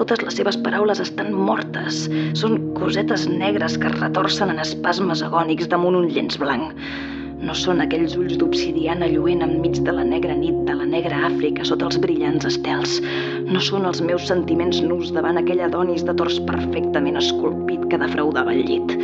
Totes 0.00 0.24
les 0.24 0.40
seves 0.40 0.56
paraules 0.64 1.04
estan 1.04 1.34
mortes. 1.36 2.06
Són 2.40 2.56
cosetes 2.78 3.28
negres 3.28 3.76
que 3.76 3.92
es 3.92 4.00
retorcen 4.00 4.54
en 4.54 4.64
espasmes 4.64 5.20
agònics 5.28 5.68
damunt 5.68 6.00
un 6.00 6.08
llenç 6.08 6.40
blanc. 6.40 6.72
No 7.42 7.54
són 7.58 7.82
aquells 7.82 8.12
ulls 8.14 8.36
d'obsidiana 8.38 9.08
lluent 9.10 9.42
enmig 9.42 9.80
de 9.86 9.92
la 9.96 10.04
negra 10.06 10.34
nit 10.38 10.60
de 10.68 10.76
la 10.78 10.86
negra 10.86 11.24
Àfrica 11.26 11.64
sota 11.66 11.88
els 11.88 11.98
brillants 12.04 12.46
estels. 12.46 13.00
No 13.48 13.62
són 13.68 13.88
els 13.88 14.02
meus 14.06 14.28
sentiments 14.30 14.78
nus 14.86 15.10
davant 15.16 15.40
aquell 15.40 15.64
adonis 15.66 16.06
de 16.06 16.14
tors 16.20 16.38
perfectament 16.46 17.18
esculpit 17.18 17.88
que 17.90 17.98
defraudava 18.04 18.54
el 18.54 18.62
llit. 18.68 18.94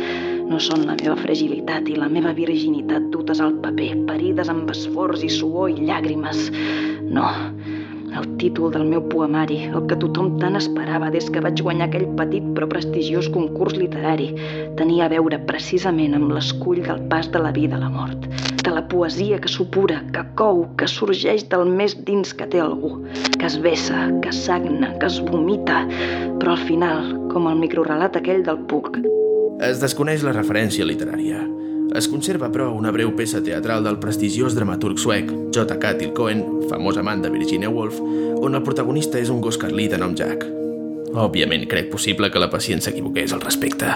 No 0.49 0.61
són 0.63 0.87
la 0.87 0.95
meva 1.01 1.17
fragilitat 1.19 1.91
i 1.91 1.99
la 1.99 2.07
meva 2.09 2.31
virginitat 2.37 3.11
dutes 3.11 3.43
al 3.43 3.59
paper, 3.65 3.91
parides 4.07 4.49
amb 4.55 4.71
esforç 4.71 5.27
i 5.27 5.33
suor 5.35 5.75
i 5.75 5.89
llàgrimes. 5.91 6.47
No, 7.11 7.27
el 8.17 8.25
títol 8.41 8.71
del 8.73 8.85
meu 8.89 9.01
poemari, 9.11 9.59
el 9.69 9.85
que 9.89 9.97
tothom 10.01 10.37
tant 10.41 10.57
esperava 10.59 11.09
des 11.13 11.29
que 11.29 11.41
vaig 11.43 11.61
guanyar 11.61 11.89
aquell 11.89 12.07
petit 12.17 12.45
però 12.55 12.67
prestigiós 12.71 13.29
concurs 13.33 13.75
literari, 13.77 14.29
tenia 14.79 15.05
a 15.05 15.11
veure 15.13 15.39
precisament 15.49 16.15
amb 16.17 16.33
l'escull 16.33 16.81
del 16.85 17.03
pas 17.11 17.29
de 17.33 17.41
la 17.43 17.53
vida 17.55 17.77
a 17.77 17.83
la 17.83 17.91
mort, 17.93 18.25
de 18.63 18.73
la 18.73 18.85
poesia 18.87 19.39
que 19.41 19.51
supura, 19.51 20.01
que 20.15 20.23
cou, 20.39 20.65
que 20.79 20.87
sorgeix 20.87 21.45
del 21.51 21.67
més 21.69 21.95
dins 22.07 22.33
que 22.33 22.49
té 22.49 22.63
algú, 22.63 22.95
que 23.37 23.45
es 23.49 23.59
vessa, 23.61 24.07
que 24.23 24.33
sagna, 24.33 24.95
que 24.99 25.11
es 25.11 25.21
vomita, 25.29 25.85
però 26.39 26.55
al 26.55 26.65
final, 26.65 27.13
com 27.33 27.51
el 27.51 27.61
microrelat 27.61 28.19
aquell 28.19 28.43
del 28.47 28.65
Puc. 28.71 28.99
Es 29.59 29.81
desconeix 29.83 30.23
la 30.23 30.35
referència 30.35 30.87
literària. 30.87 31.43
Es 31.95 32.07
conserva, 32.07 32.51
però, 32.53 32.69
una 32.77 32.91
breu 32.93 33.09
peça 33.17 33.39
teatral 33.41 33.81
del 33.85 33.97
prestigiós 34.01 34.53
dramaturg 34.53 34.99
suec 35.01 35.31
J.K. 35.55 35.95
Tilcoen, 35.97 36.43
famós 36.69 36.99
amant 37.01 37.23
de 37.23 37.31
Virginia 37.33 37.71
Woolf, 37.73 37.97
on 38.39 38.53
el 38.53 38.63
protagonista 38.63 39.17
és 39.17 39.31
un 39.33 39.41
gos 39.41 39.57
carlí 39.57 39.87
de 39.89 39.97
nom 39.97 40.13
Jack. 40.13 40.45
Òbviament, 41.09 41.65
crec 41.71 41.89
possible 41.89 42.29
que 42.29 42.41
la 42.41 42.51
pacient 42.53 42.83
s'equivoqués 42.85 43.33
al 43.33 43.41
respecte. 43.41 43.89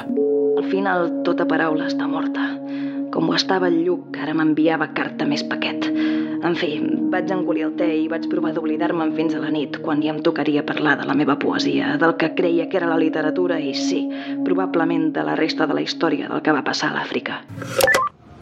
Al 0.57 0.65
final, 0.71 1.09
tota 1.27 1.45
paraula 1.45 1.85
està 1.91 2.09
morta. 2.09 2.47
Com 3.13 3.29
ho 3.29 3.37
estava 3.37 3.69
el 3.69 3.83
Lluc, 3.85 4.17
ara 4.17 4.33
m'enviava 4.33 4.89
carta 4.97 5.29
més 5.29 5.45
paquet. 5.45 5.85
En 6.43 6.57
fi, 6.59 6.73
vaig 7.11 7.29
engolir 7.31 7.63
el 7.69 7.75
te 7.79 7.85
i 7.87 8.09
vaig 8.11 8.25
provar 8.27 8.51
d'oblidar-me'n 8.51 9.13
fins 9.15 9.35
a 9.37 9.39
la 9.39 9.51
nit, 9.53 9.77
quan 9.85 10.01
ja 10.03 10.11
em 10.11 10.19
tocaria 10.25 10.65
parlar 10.67 10.97
de 10.99 11.05
la 11.07 11.15
meva 11.15 11.37
poesia, 11.39 11.93
del 12.01 12.17
que 12.19 12.33
creia 12.35 12.65
que 12.67 12.75
era 12.81 12.89
la 12.89 12.97
literatura 12.99 13.61
i, 13.63 13.71
sí, 13.77 14.01
probablement 14.43 15.13
de 15.15 15.23
la 15.23 15.37
resta 15.39 15.67
de 15.69 15.77
la 15.77 15.85
història 15.85 16.27
del 16.27 16.43
que 16.43 16.51
va 16.51 16.65
passar 16.67 16.91
a 16.91 16.97
l'Àfrica. 16.97 17.39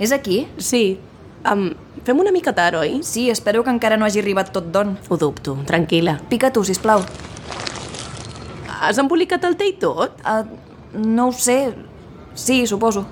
És 0.02 0.14
aquí? 0.18 0.48
Sí. 0.58 0.98
Um, 1.46 1.68
fem 2.08 2.18
una 2.24 2.34
mica 2.34 2.56
tard, 2.58 2.80
oi? 2.82 3.04
Sí, 3.06 3.30
espero 3.30 3.62
que 3.64 3.70
encara 3.74 4.02
no 4.02 4.10
hagi 4.10 4.24
arribat 4.24 4.50
tot 4.56 4.74
don. 4.74 4.98
Ho 5.10 5.18
dubto, 5.22 5.60
tranquil·la. 5.70 6.18
Pica 6.32 6.50
tu, 6.50 6.66
sisplau. 6.66 7.06
Has 8.82 8.98
embolicat 8.98 9.46
el 9.46 9.60
té 9.62 9.70
i 9.70 9.78
tot? 9.78 10.18
Uh, 10.26 10.98
no 10.98 11.30
ho 11.30 11.38
sé. 11.38 11.60
Sí, 12.34 12.64
suposo. 12.66 13.06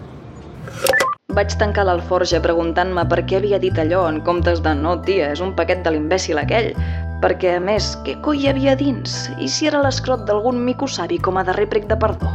Vaig 1.37 1.53
tancar 1.61 1.83
l'alforja 1.85 2.39
preguntant-me 2.41 3.03
per 3.07 3.19
què 3.29 3.37
havia 3.37 3.59
dit 3.61 3.77
allò 3.77 4.01
en 4.09 4.17
comptes 4.25 4.63
de 4.65 4.71
no, 4.75 4.95
tia, 5.05 5.27
és 5.35 5.41
un 5.45 5.51
paquet 5.55 5.83
de 5.85 5.91
l'imbècil 5.93 6.39
aquell. 6.41 6.71
Perquè, 7.21 7.53
a 7.59 7.61
més, 7.61 7.91
què 8.03 8.15
coi 8.25 8.41
hi 8.41 8.49
havia 8.49 8.73
dins? 8.79 9.27
I 9.37 9.47
si 9.51 9.69
era 9.69 9.83
l'escrot 9.83 10.25
d'algun 10.25 10.57
mico 10.65 10.89
savi 10.89 11.19
com 11.21 11.37
a 11.37 11.43
darrer 11.45 11.67
prec 11.69 11.85
de 11.87 11.99
perdó? 12.01 12.31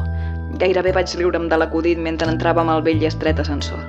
Gairebé 0.60 0.92
vaig 0.94 1.10
riure'm 1.18 1.48
de 1.50 1.58
l'acudit 1.58 1.98
mentre 1.98 2.30
entràvem 2.30 2.70
al 2.70 2.84
vell 2.86 3.02
i 3.02 3.10
estret 3.10 3.42
ascensor. 3.42 3.82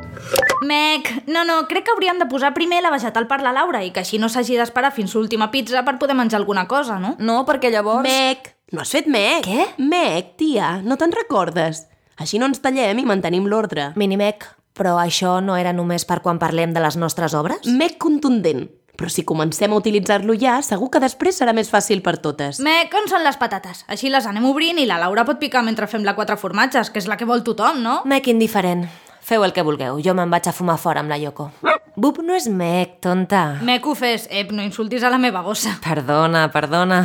Mec, 0.66 1.14
no, 1.30 1.46
no, 1.46 1.62
crec 1.70 1.86
que 1.86 1.94
hauríem 1.94 2.18
de 2.18 2.30
posar 2.32 2.56
primer 2.58 2.82
la 2.82 2.90
vegetal 2.96 3.30
per 3.30 3.44
la 3.46 3.54
Laura 3.54 3.86
i 3.86 3.94
que 3.94 4.02
així 4.02 4.18
no 4.18 4.32
s'hagi 4.32 4.58
d'esperar 4.58 4.90
fins 4.96 5.14
l'última 5.14 5.52
pizza 5.54 5.86
per 5.86 6.00
poder 6.02 6.18
menjar 6.18 6.42
alguna 6.42 6.66
cosa, 6.66 6.98
no? 6.98 7.14
No, 7.20 7.44
perquè 7.46 7.70
llavors... 7.70 8.08
Mec, 8.10 8.56
no 8.74 8.82
has 8.82 8.98
fet 8.98 9.06
mec? 9.06 9.46
Què? 9.46 9.70
Mec, 9.86 10.34
tia, 10.42 10.80
no 10.82 10.98
te'n 10.98 11.14
recordes? 11.14 11.86
Així 12.18 12.42
no 12.42 12.50
ens 12.50 12.64
tallem 12.64 12.98
i 12.98 13.06
mantenim 13.06 13.46
l'ordre. 13.52 13.92
Minimec, 14.00 14.48
però 14.76 14.98
això 15.00 15.40
no 15.42 15.56
era 15.58 15.74
només 15.74 16.06
per 16.06 16.20
quan 16.22 16.40
parlem 16.42 16.74
de 16.76 16.84
les 16.84 16.98
nostres 17.00 17.34
obres? 17.34 17.66
Mec 17.66 17.98
contundent. 18.02 18.68
Però 18.96 19.10
si 19.12 19.26
comencem 19.28 19.74
a 19.74 19.80
utilitzar-lo 19.80 20.38
ja, 20.40 20.56
segur 20.64 20.88
que 20.92 21.02
després 21.04 21.36
serà 21.42 21.52
més 21.56 21.68
fàcil 21.72 22.00
per 22.04 22.16
totes. 22.24 22.62
Mec, 22.64 22.94
on 22.96 23.10
són 23.12 23.26
les 23.28 23.36
patates? 23.36 23.84
Així 23.92 24.12
les 24.12 24.28
anem 24.28 24.46
obrint 24.48 24.80
i 24.80 24.86
la 24.88 25.00
Laura 25.02 25.26
pot 25.28 25.40
picar 25.42 25.66
mentre 25.68 25.88
fem 25.92 26.06
la 26.08 26.16
quatre 26.16 26.38
formatges, 26.40 26.92
que 26.92 27.04
és 27.04 27.10
la 27.12 27.18
que 27.20 27.28
vol 27.28 27.44
tothom, 27.44 27.82
no? 27.84 27.98
Mec 28.08 28.30
indiferent. 28.32 28.86
Feu 29.26 29.44
el 29.44 29.52
que 29.52 29.66
vulgueu, 29.66 30.00
jo 30.06 30.14
me'n 30.14 30.32
vaig 30.32 30.48
a 30.48 30.54
fumar 30.54 30.78
fora 30.80 31.02
amb 31.02 31.12
la 31.12 31.18
Yoko. 31.18 31.50
Bub 31.96 32.20
no 32.24 32.36
és 32.36 32.46
mec, 32.52 33.00
tonta. 33.02 33.58
Mec, 33.66 33.86
ho 33.88 33.96
fes. 33.98 34.28
Ep, 34.30 34.52
no 34.54 34.64
insultis 34.64 35.04
a 35.04 35.10
la 35.10 35.18
meva 35.18 35.42
gossa. 35.42 35.78
Perdona, 35.84 36.50
perdona. 36.54 37.00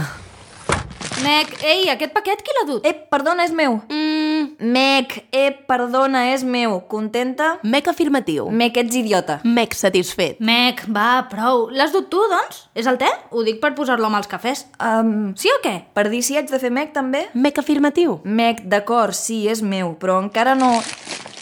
Mec, 1.20 1.50
ei, 1.66 1.88
aquest 1.92 2.14
paquet 2.14 2.40
qui 2.44 2.54
l'ha 2.56 2.62
dut? 2.68 2.86
Ep, 2.86 3.02
perdona, 3.12 3.44
és 3.44 3.52
meu. 3.52 3.74
Mm, 3.92 4.70
Mec, 4.72 5.16
ep, 5.36 5.62
perdona, 5.68 6.22
és 6.32 6.42
meu. 6.44 6.78
Contenta? 6.88 7.58
mec 7.62 7.88
afirmatiu. 7.88 8.48
Mec, 8.50 8.76
ets 8.80 8.96
idiota. 8.96 9.38
Mec 9.44 9.74
satisfet. 9.76 10.40
Mec, 10.40 10.82
va, 10.88 11.26
prou. 11.30 11.66
L'has 11.76 11.92
dut 11.92 12.08
tu, 12.12 12.22
doncs? 12.30 12.62
És 12.74 12.88
el 12.88 12.96
te? 13.00 13.08
Ho 13.30 13.44
dic 13.44 13.60
per 13.60 13.74
posar-lo 13.76 14.08
amb 14.08 14.16
els 14.20 14.30
cafès. 14.30 14.64
Um, 14.80 15.34
Sí 15.36 15.52
o 15.52 15.58
què? 15.64 15.74
per 15.94 16.08
dir 16.08 16.22
si 16.24 16.36
haig 16.38 16.48
de 16.50 16.58
fer 16.62 16.70
mec, 16.72 16.94
també? 16.96 17.26
Mec 17.34 17.58
afirmatiu. 17.60 18.20
Mec, 18.24 18.64
d'acord, 18.64 19.12
sí, 19.16 19.42
és 19.48 19.60
meu, 19.62 19.94
però 20.00 20.20
encara 20.22 20.54
no... 20.56 20.72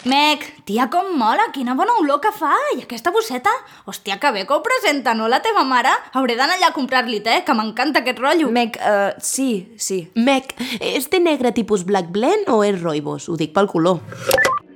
Mec, 0.07 0.45
tia, 0.63 0.85
com 0.87 1.09
mola, 1.19 1.49
quina 1.51 1.73
bona 1.75 1.97
olor 1.99 2.21
que 2.23 2.31
fa. 2.31 2.53
I 2.77 2.85
aquesta 2.85 3.11
bosseta? 3.11 3.51
Hòstia, 3.89 4.15
que 4.21 4.31
bé 4.31 4.45
que 4.47 4.55
ho 4.55 4.61
presenta, 4.63 5.11
no, 5.13 5.27
la 5.27 5.41
teva 5.43 5.65
mare? 5.67 5.91
Hauré 6.15 6.37
d'anar 6.39 6.55
allà 6.55 6.69
a 6.71 6.75
comprar-li 6.75 7.19
te, 7.25 7.41
que 7.43 7.55
m'encanta 7.57 7.99
aquest 7.99 8.21
rotllo. 8.23 8.47
Mec, 8.55 8.79
uh, 8.79 9.11
sí, 9.19 9.73
sí. 9.75 10.05
Mec, 10.15 10.55
és 10.79 11.09
té 11.11 11.19
negre 11.19 11.51
tipus 11.51 11.83
Black 11.83 12.13
Blend 12.15 12.47
o 12.47 12.61
és 12.63 12.79
Roibos? 12.79 13.27
Ho 13.27 13.35
dic 13.35 13.51
pel 13.57 13.67
color. 13.67 13.99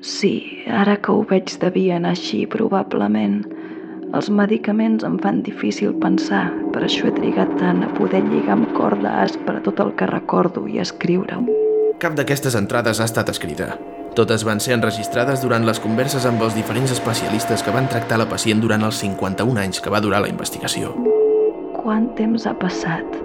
Sí, 0.03 0.65
ara 0.67 0.97
que 0.99 1.15
ho 1.15 1.23
veig 1.29 1.55
devia 1.61 2.01
anar 2.01 2.17
així, 2.17 2.43
probablement. 2.43 3.45
Els 4.13 4.27
medicaments 4.27 5.07
em 5.07 5.15
fan 5.23 5.39
difícil 5.47 5.95
pensar, 6.03 6.49
per 6.75 6.83
això 6.83 7.07
he 7.07 7.15
trigat 7.15 7.55
tant 7.63 7.79
a 7.87 7.91
poder 7.95 8.25
lligar 8.27 8.59
amb 8.59 8.75
corda 8.75 9.21
aspra 9.23 9.63
tot 9.63 9.79
el 9.79 9.95
que 9.95 10.11
recordo 10.11 10.67
i 10.67 10.83
escriure-ho. 10.83 11.47
Cap 12.03 12.19
d'aquestes 12.19 12.59
entrades 12.59 12.99
ha 12.99 13.07
estat 13.07 13.31
escrita. 13.31 13.71
Totes 14.13 14.43
van 14.45 14.59
ser 14.61 14.75
enregistrades 14.75 15.41
durant 15.41 15.63
les 15.65 15.79
converses 15.81 16.27
amb 16.29 16.43
els 16.45 16.53
diferents 16.53 16.91
especialistes 16.93 17.63
que 17.65 17.71
van 17.73 17.87
tractar 17.89 18.19
la 18.21 18.27
pacient 18.29 18.59
durant 18.61 18.83
els 18.85 18.99
51 19.01 19.57
anys 19.57 19.81
que 19.81 19.89
va 19.89 20.01
durar 20.05 20.19
la 20.21 20.29
investigació. 20.29 20.91
Quant 21.79 22.05
temps 22.19 22.45
ha 22.45 22.53
passat? 22.59 23.15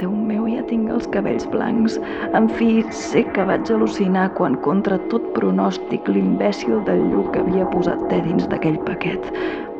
Déu 0.00 0.10
meu, 0.10 0.48
ja 0.50 0.64
tinc 0.66 0.90
els 0.90 1.06
cabells 1.14 1.46
blancs. 1.52 1.94
En 2.34 2.48
fi, 2.58 2.82
sé 2.90 3.22
que 3.36 3.44
vaig 3.46 3.70
al·lucinar 3.70 4.24
quan, 4.34 4.56
contra 4.64 4.98
tot 5.12 5.28
pronòstic, 5.36 6.10
l'imbècil 6.10 6.82
del 6.88 7.04
Lluc 7.12 7.38
havia 7.38 7.68
posat 7.70 8.02
te 8.10 8.18
dins 8.24 8.48
d'aquell 8.50 8.80
paquet. 8.88 9.28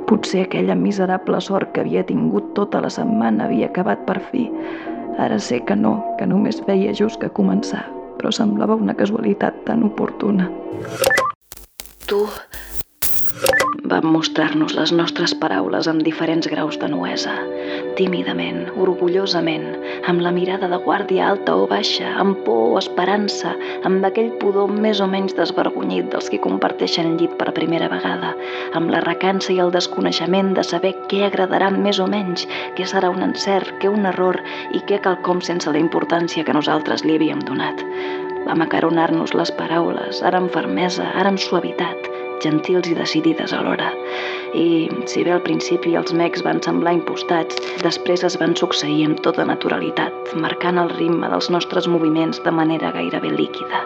Potser 0.06 0.44
aquella 0.44 0.76
miserable 0.78 1.40
sort 1.42 1.72
que 1.74 1.82
havia 1.82 2.06
tingut 2.06 2.54
tota 2.54 2.84
la 2.86 2.92
setmana 2.92 3.48
havia 3.48 3.66
acabat 3.72 4.06
per 4.06 4.20
fi. 4.30 4.46
Ara 5.18 5.42
sé 5.42 5.58
que 5.66 5.74
no, 5.74 5.96
que 6.20 6.30
només 6.30 6.62
feia 6.70 6.94
just 6.94 7.18
que 7.18 7.32
començar, 7.34 7.82
però 8.22 8.30
semblava 8.30 8.78
una 8.78 8.94
casualitat 8.94 9.64
tan 9.66 9.82
oportuna. 9.82 10.46
Tu 12.06 12.20
vam 13.90 14.06
mostrar-nos 14.14 14.76
les 14.78 14.92
nostres 14.94 15.34
paraules 15.34 15.88
amb 15.90 16.06
diferents 16.06 16.46
graus 16.46 16.78
de 16.78 16.86
nuesa, 16.92 17.34
tímidament, 17.98 18.66
orgullosament, 18.80 19.66
amb 20.08 20.22
la 20.24 20.32
mirada 20.34 20.68
de 20.70 20.78
guàrdia 20.84 21.28
alta 21.32 21.54
o 21.58 21.66
baixa, 21.70 22.08
amb 22.22 22.38
por 22.46 22.72
o 22.72 22.78
esperança, 22.80 23.52
amb 23.88 24.04
aquell 24.08 24.30
pudor 24.40 24.72
més 24.72 25.02
o 25.04 25.08
menys 25.10 25.36
desvergonyit 25.38 26.08
dels 26.12 26.30
que 26.32 26.40
comparteixen 26.44 27.16
llit 27.20 27.36
per 27.40 27.52
primera 27.56 27.90
vegada, 27.92 28.32
amb 28.78 28.92
la 28.94 29.02
recança 29.04 29.52
i 29.54 29.60
el 29.64 29.74
desconeixement 29.74 30.54
de 30.58 30.64
saber 30.66 30.94
què 31.12 31.24
agradarà 31.28 31.70
més 31.74 32.00
o 32.00 32.08
menys, 32.10 32.48
què 32.78 32.88
serà 32.88 33.12
un 33.12 33.22
encert, 33.28 33.74
què 33.82 33.92
un 33.92 34.08
error 34.12 34.40
i 34.72 34.82
què 34.88 35.02
quelcom 35.04 35.44
sense 35.44 35.70
la 35.70 35.82
importància 35.82 36.44
que 36.44 36.56
nosaltres 36.56 37.06
li 37.06 37.18
havíem 37.20 37.44
donat. 37.48 37.84
Vam 38.46 38.64
acaronar-nos 38.64 39.36
les 39.38 39.52
paraules, 39.54 40.22
ara 40.26 40.42
amb 40.42 40.50
fermesa, 40.50 41.12
ara 41.14 41.30
amb 41.30 41.38
suavitat, 41.38 42.12
gentils 42.44 42.88
i 42.90 42.96
decidides 42.98 43.54
alhora. 43.56 43.90
I, 44.52 44.88
si 45.08 45.24
bé 45.24 45.32
al 45.34 45.42
principi 45.46 45.94
els 45.98 46.12
mecs 46.12 46.44
van 46.46 46.60
semblar 46.64 46.94
impostats, 46.98 47.58
després 47.82 48.24
es 48.28 48.36
van 48.40 48.56
succeir 48.58 49.06
amb 49.08 49.22
tota 49.24 49.46
naturalitat, 49.48 50.34
marcant 50.44 50.80
el 50.82 50.92
ritme 50.98 51.30
dels 51.32 51.50
nostres 51.54 51.88
moviments 51.88 52.42
de 52.44 52.52
manera 52.52 52.92
gairebé 52.94 53.32
líquida. 53.32 53.84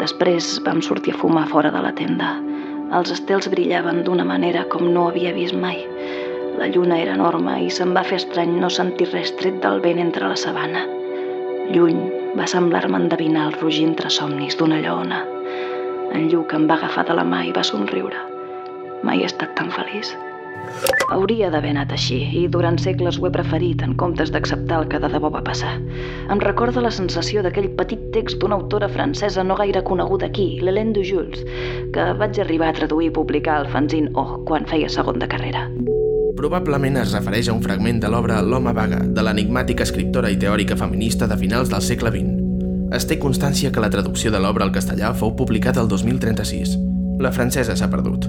Després 0.00 0.58
vam 0.66 0.82
sortir 0.84 1.14
a 1.14 1.20
fumar 1.20 1.46
fora 1.50 1.72
de 1.72 1.82
la 1.84 1.92
tenda. 1.96 2.34
Els 2.92 3.12
estels 3.14 3.48
brillaven 3.48 4.02
d'una 4.04 4.24
manera 4.28 4.66
com 4.72 4.90
no 4.92 5.08
havia 5.08 5.32
vist 5.36 5.56
mai. 5.56 5.80
La 6.60 6.68
lluna 6.68 6.98
era 7.00 7.14
enorme 7.16 7.56
i 7.64 7.70
se'm 7.72 7.94
va 7.96 8.04
fer 8.04 8.20
estrany 8.20 8.58
no 8.60 8.68
sentir 8.70 9.08
res 9.12 9.32
tret 9.40 9.62
del 9.64 9.80
vent 9.84 10.02
entre 10.02 10.28
la 10.28 10.36
sabana. 10.36 10.84
Lluny 11.72 12.02
va 12.36 12.48
semblar-me 12.48 13.00
endevinar 13.04 13.48
el 13.48 13.60
rugir 13.60 13.86
entre 13.88 14.12
somnis 14.12 14.58
d'una 14.60 14.82
lleona. 14.84 15.22
En 16.12 16.28
Lluc 16.28 16.52
em 16.52 16.66
va 16.68 16.76
agafar 16.76 17.06
de 17.08 17.16
la 17.16 17.24
mà 17.24 17.40
i 17.48 17.54
va 17.56 17.64
somriure. 17.64 18.18
Mai 19.02 19.22
he 19.22 19.28
estat 19.30 19.54
tan 19.56 19.70
feliç. 19.72 20.12
Hauria 21.12 21.48
d'haver 21.52 21.72
anat 21.74 21.92
així, 21.92 22.18
i 22.38 22.42
durant 22.52 22.78
segles 22.80 23.18
ho 23.18 23.26
he 23.26 23.32
preferit 23.34 23.82
en 23.84 23.94
comptes 24.00 24.30
d'acceptar 24.32 24.82
el 24.82 24.88
que 24.92 25.00
de 25.02 25.10
debò 25.12 25.30
va 25.32 25.42
passar. 25.44 25.72
Em 26.32 26.40
recorda 26.44 26.84
la 26.84 26.92
sensació 26.94 27.42
d'aquell 27.44 27.70
petit 27.80 28.04
text 28.14 28.38
d'una 28.40 28.56
autora 28.60 28.88
francesa 28.92 29.44
no 29.44 29.56
gaire 29.58 29.82
coneguda 29.88 30.28
aquí, 30.30 30.46
l'Hélène 30.60 30.94
de 30.96 31.04
Jules, 31.08 31.44
que 31.96 32.06
vaig 32.20 32.40
arribar 32.40 32.70
a 32.70 32.76
traduir 32.78 33.10
i 33.10 33.16
publicar 33.18 33.58
al 33.60 33.72
fanzine 33.72 34.12
O 34.14 34.44
quan 34.48 34.68
feia 34.68 34.88
segon 34.92 35.18
de 35.18 35.28
carrera. 35.28 35.66
Probablement 36.36 36.96
es 37.02 37.12
refereix 37.16 37.48
a 37.48 37.56
un 37.56 37.64
fragment 37.64 38.00
de 38.02 38.12
l'obra 38.12 38.40
L'home 38.42 38.72
vaga, 38.76 39.02
de 39.04 39.24
l'enigmàtica 39.24 39.84
escriptora 39.88 40.32
i 40.32 40.40
teòrica 40.40 40.78
feminista 40.78 41.28
de 41.28 41.40
finals 41.40 41.72
del 41.72 41.84
segle 41.84 42.14
XX. 42.14 42.41
Es 42.92 43.06
té 43.08 43.16
constància 43.16 43.70
que 43.72 43.80
la 43.80 43.88
traducció 43.88 44.28
de 44.30 44.40
l'obra 44.42 44.66
al 44.66 44.72
castellà 44.74 45.14
fou 45.16 45.30
publicada 45.36 45.80
el 45.80 45.88
2036. 45.88 46.74
La 47.24 47.32
francesa 47.32 47.72
s'ha 47.78 47.88
perdut. 47.88 48.26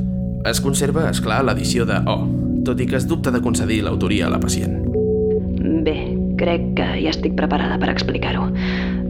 Es 0.48 0.62
conserva, 0.64 1.10
és 1.10 1.20
clar, 1.24 1.42
l'edició 1.44 1.84
de 1.90 1.98
O, 2.08 2.16
tot 2.64 2.80
i 2.80 2.88
que 2.88 2.96
es 2.96 3.08
dubta 3.10 3.32
de 3.36 3.42
concedir 3.44 3.82
l'autoria 3.84 4.30
a 4.30 4.32
la 4.32 4.40
pacient. 4.40 4.80
Bé, 5.84 5.98
crec 6.40 6.72
que 6.80 6.88
ja 7.02 7.12
estic 7.12 7.36
preparada 7.36 7.76
per 7.82 7.92
explicar-ho. 7.92 8.48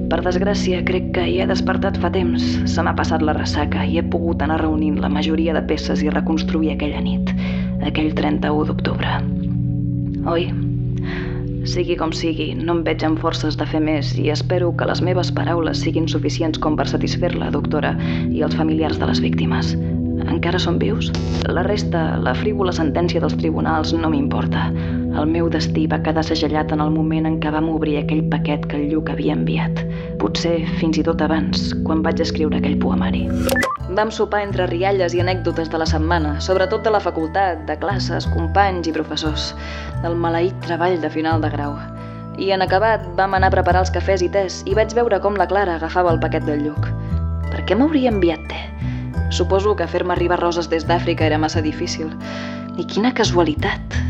Per 0.10 0.22
desgràcia, 0.26 0.82
crec 0.90 1.14
que 1.14 1.30
hi 1.30 1.40
he 1.42 1.50
despertat 1.50 2.02
fa 2.02 2.10
temps. 2.14 2.50
Se 2.70 2.82
m'ha 2.82 2.98
passat 2.98 3.22
la 3.22 3.38
ressaca 3.38 3.86
i 3.86 4.02
he 4.02 4.06
pogut 4.10 4.42
anar 4.42 4.62
reunint 4.66 5.00
la 5.06 5.14
majoria 5.14 5.54
de 5.54 5.62
peces 5.70 6.02
i 6.02 6.10
reconstruir 6.10 6.74
aquella 6.74 7.02
nit, 7.02 7.30
aquell 7.86 8.14
31 8.18 8.70
d'octubre. 8.74 9.18
Oi? 10.34 10.50
Sigui 11.64 11.96
com 11.96 12.12
sigui, 12.12 12.50
no 12.60 12.74
em 12.76 12.82
veig 12.84 13.04
amb 13.08 13.22
forces 13.24 13.56
de 13.60 13.66
fer 13.70 13.80
més 13.84 14.10
i 14.20 14.28
espero 14.34 14.74
que 14.80 14.88
les 14.90 15.02
meves 15.06 15.32
paraules 15.36 15.80
siguin 15.86 16.10
suficients 16.12 16.60
com 16.60 16.76
per 16.76 16.90
satisfer-la, 16.92 17.52
doctora, 17.56 17.94
i 18.28 18.44
els 18.44 18.58
familiars 18.60 19.00
de 19.00 19.08
les 19.08 19.24
víctimes. 19.24 19.72
Encara 20.28 20.60
són 20.60 20.82
vius? 20.82 21.12
La 21.48 21.64
resta, 21.64 22.04
la 22.20 22.36
frívola 22.36 22.76
sentència 22.76 23.24
dels 23.24 23.38
tribunals, 23.40 23.96
no 23.96 24.12
m'importa. 24.12 24.68
El 25.14 25.28
meu 25.30 25.46
destí 25.54 25.84
va 25.86 26.00
quedar 26.02 26.24
segellat 26.26 26.72
en 26.74 26.82
el 26.82 26.90
moment 26.90 27.28
en 27.30 27.36
què 27.42 27.52
vam 27.54 27.68
obrir 27.70 28.00
aquell 28.00 28.24
paquet 28.32 28.64
que 28.70 28.80
el 28.80 28.88
Lluc 28.90 29.12
havia 29.14 29.36
enviat. 29.38 29.84
Potser 30.22 30.56
fins 30.80 30.98
i 30.98 31.04
tot 31.06 31.22
abans, 31.22 31.68
quan 31.86 32.02
vaig 32.02 32.24
escriure 32.24 32.58
aquell 32.58 32.80
poemari. 32.82 33.28
Vam 33.94 34.10
sopar 34.16 34.42
entre 34.48 34.66
rialles 34.72 35.14
i 35.14 35.22
anècdotes 35.22 35.70
de 35.70 35.78
la 35.78 35.86
setmana, 35.86 36.34
sobretot 36.42 36.82
de 36.82 36.94
la 36.96 37.02
facultat, 37.04 37.62
de 37.68 37.76
classes, 37.78 38.26
companys 38.34 38.90
i 38.90 38.94
professors, 38.96 39.52
del 40.02 40.18
maleït 40.18 40.58
treball 40.66 40.98
de 41.04 41.12
final 41.14 41.46
de 41.46 41.52
grau. 41.54 41.78
I 42.42 42.50
en 42.56 42.66
acabat 42.66 43.06
vam 43.20 43.38
anar 43.38 43.52
a 43.52 43.56
preparar 43.60 43.84
els 43.86 43.94
cafès 43.94 44.26
i 44.26 44.32
tés 44.34 44.64
i 44.66 44.74
vaig 44.74 44.96
veure 44.98 45.22
com 45.22 45.38
la 45.38 45.46
Clara 45.52 45.78
agafava 45.78 46.16
el 46.16 46.22
paquet 46.24 46.48
del 46.50 46.66
Lluc. 46.66 46.90
Per 47.52 47.62
què 47.70 47.78
m'hauria 47.78 48.10
enviat 48.10 48.50
te? 48.50 48.64
Suposo 49.30 49.76
que 49.78 49.86
fer-me 49.86 50.18
arribar 50.18 50.42
roses 50.42 50.72
des 50.74 50.90
d'Àfrica 50.90 51.30
era 51.30 51.38
massa 51.38 51.62
difícil. 51.62 52.10
I 52.82 52.88
quina 52.90 53.14
casualitat! 53.14 54.02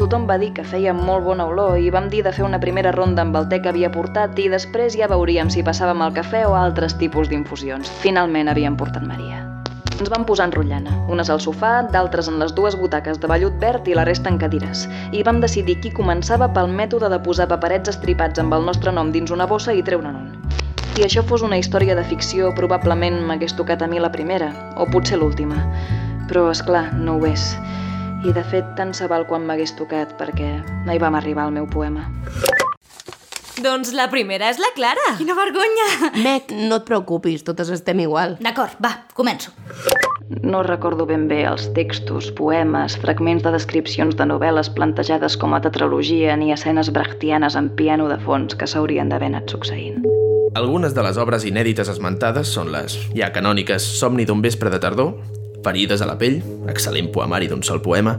Tothom 0.00 0.22
va 0.24 0.38
dir 0.40 0.54
que 0.56 0.62
feia 0.64 0.94
molt 0.96 1.26
bona 1.26 1.44
olor 1.44 1.74
i 1.76 1.90
vam 1.92 2.06
dir 2.08 2.22
de 2.24 2.30
fer 2.32 2.40
una 2.46 2.58
primera 2.60 2.88
ronda 2.94 3.20
amb 3.20 3.34
el 3.36 3.50
te 3.50 3.58
que 3.60 3.68
havia 3.68 3.90
portat 3.92 4.38
i 4.40 4.46
després 4.48 4.94
ja 4.96 5.08
veuríem 5.10 5.50
si 5.52 5.60
passàvem 5.60 6.00
al 6.00 6.14
cafè 6.16 6.46
o 6.48 6.54
altres 6.56 6.94
tipus 6.96 7.28
d'infusions. 7.28 7.90
Finalment 8.00 8.48
havíem 8.48 8.78
portat 8.80 9.04
Maria. 9.04 9.42
Ens 9.98 10.08
vam 10.08 10.24
posar 10.24 10.46
en 10.48 10.54
rotllana, 10.54 10.94
unes 11.12 11.28
al 11.28 11.42
sofà, 11.44 11.72
d'altres 11.92 12.30
en 12.32 12.40
les 12.40 12.54
dues 12.56 12.78
butaques 12.80 13.20
de 13.20 13.28
vellut 13.28 13.58
verd 13.60 13.90
i 13.92 13.96
la 13.98 14.06
resta 14.08 14.32
en 14.32 14.38
cadires. 14.40 14.86
I 15.12 15.20
vam 15.28 15.42
decidir 15.44 15.76
qui 15.82 15.92
començava 15.92 16.48
pel 16.48 16.72
mètode 16.78 17.10
de 17.12 17.18
posar 17.26 17.50
paperets 17.50 17.92
estripats 17.92 18.40
amb 18.40 18.56
el 18.56 18.64
nostre 18.64 18.94
nom 18.96 19.12
dins 19.12 19.34
una 19.36 19.44
bossa 19.50 19.74
i 19.76 19.84
treure'n 19.84 20.16
un. 20.16 20.30
Si 20.94 21.04
això 21.04 21.20
fos 21.28 21.44
una 21.44 21.60
història 21.60 21.98
de 21.98 22.06
ficció, 22.08 22.54
probablement 22.56 23.20
m'hagués 23.28 23.52
tocat 23.60 23.84
a 23.84 23.90
mi 23.92 24.00
la 24.00 24.14
primera, 24.16 24.48
o 24.80 24.88
potser 24.88 25.20
l'última. 25.20 25.60
però 26.30 26.48
és 26.48 26.60
clar, 26.62 26.94
no 26.94 27.18
ho 27.18 27.26
és. 27.26 27.56
I 28.20 28.34
de 28.36 28.42
fet, 28.44 28.66
tant 28.76 28.90
se 28.92 29.06
val 29.08 29.22
quan 29.24 29.46
m'hagués 29.48 29.70
tocat, 29.78 30.10
perquè 30.20 30.50
no 30.84 30.92
hi 30.92 30.98
vam 31.00 31.14
arribar 31.16 31.46
al 31.46 31.54
meu 31.56 31.64
poema. 31.70 32.02
Doncs 33.64 33.94
la 33.96 34.10
primera 34.12 34.50
és 34.52 34.60
la 34.60 34.68
Clara. 34.76 35.14
Quina 35.16 35.36
vergonya! 35.38 35.86
Meg, 36.20 36.52
no 36.68 36.82
et 36.82 36.84
preocupis, 36.88 37.44
totes 37.46 37.72
estem 37.72 38.04
igual. 38.04 38.36
D'acord, 38.44 38.76
va, 38.84 38.92
començo. 39.16 39.54
No 40.44 40.60
recordo 40.62 41.08
ben 41.08 41.26
bé 41.32 41.40
els 41.48 41.70
textos, 41.76 42.28
poemes, 42.36 42.98
fragments 43.00 43.42
de 43.42 43.54
descripcions 43.56 44.14
de 44.20 44.28
novel·les 44.28 44.68
plantejades 44.76 45.40
com 45.40 45.56
a 45.56 45.64
tetralogia 45.64 46.36
ni 46.36 46.52
escenes 46.52 46.92
brechtianes 46.92 47.56
amb 47.56 47.72
piano 47.80 48.12
de 48.12 48.20
fons 48.20 48.52
que 48.54 48.68
s'haurien 48.68 49.08
d'haver 49.08 49.32
anat 49.32 49.48
succeint. 49.48 50.04
Algunes 50.60 50.92
de 50.92 51.08
les 51.08 51.16
obres 51.16 51.48
inèdites 51.48 51.88
esmentades 51.88 52.52
són 52.52 52.68
les 52.74 53.00
ja 53.16 53.32
canòniques 53.32 53.84
Somni 53.96 54.28
d'un 54.28 54.44
vespre 54.44 54.68
de 54.68 54.80
tardor, 54.82 55.16
Ferides 55.64 56.00
a 56.00 56.08
la 56.08 56.16
pell, 56.20 56.40
excel·lent 56.72 57.10
poemari 57.12 57.50
d'un 57.50 57.64
sol 57.66 57.82
poema, 57.84 58.18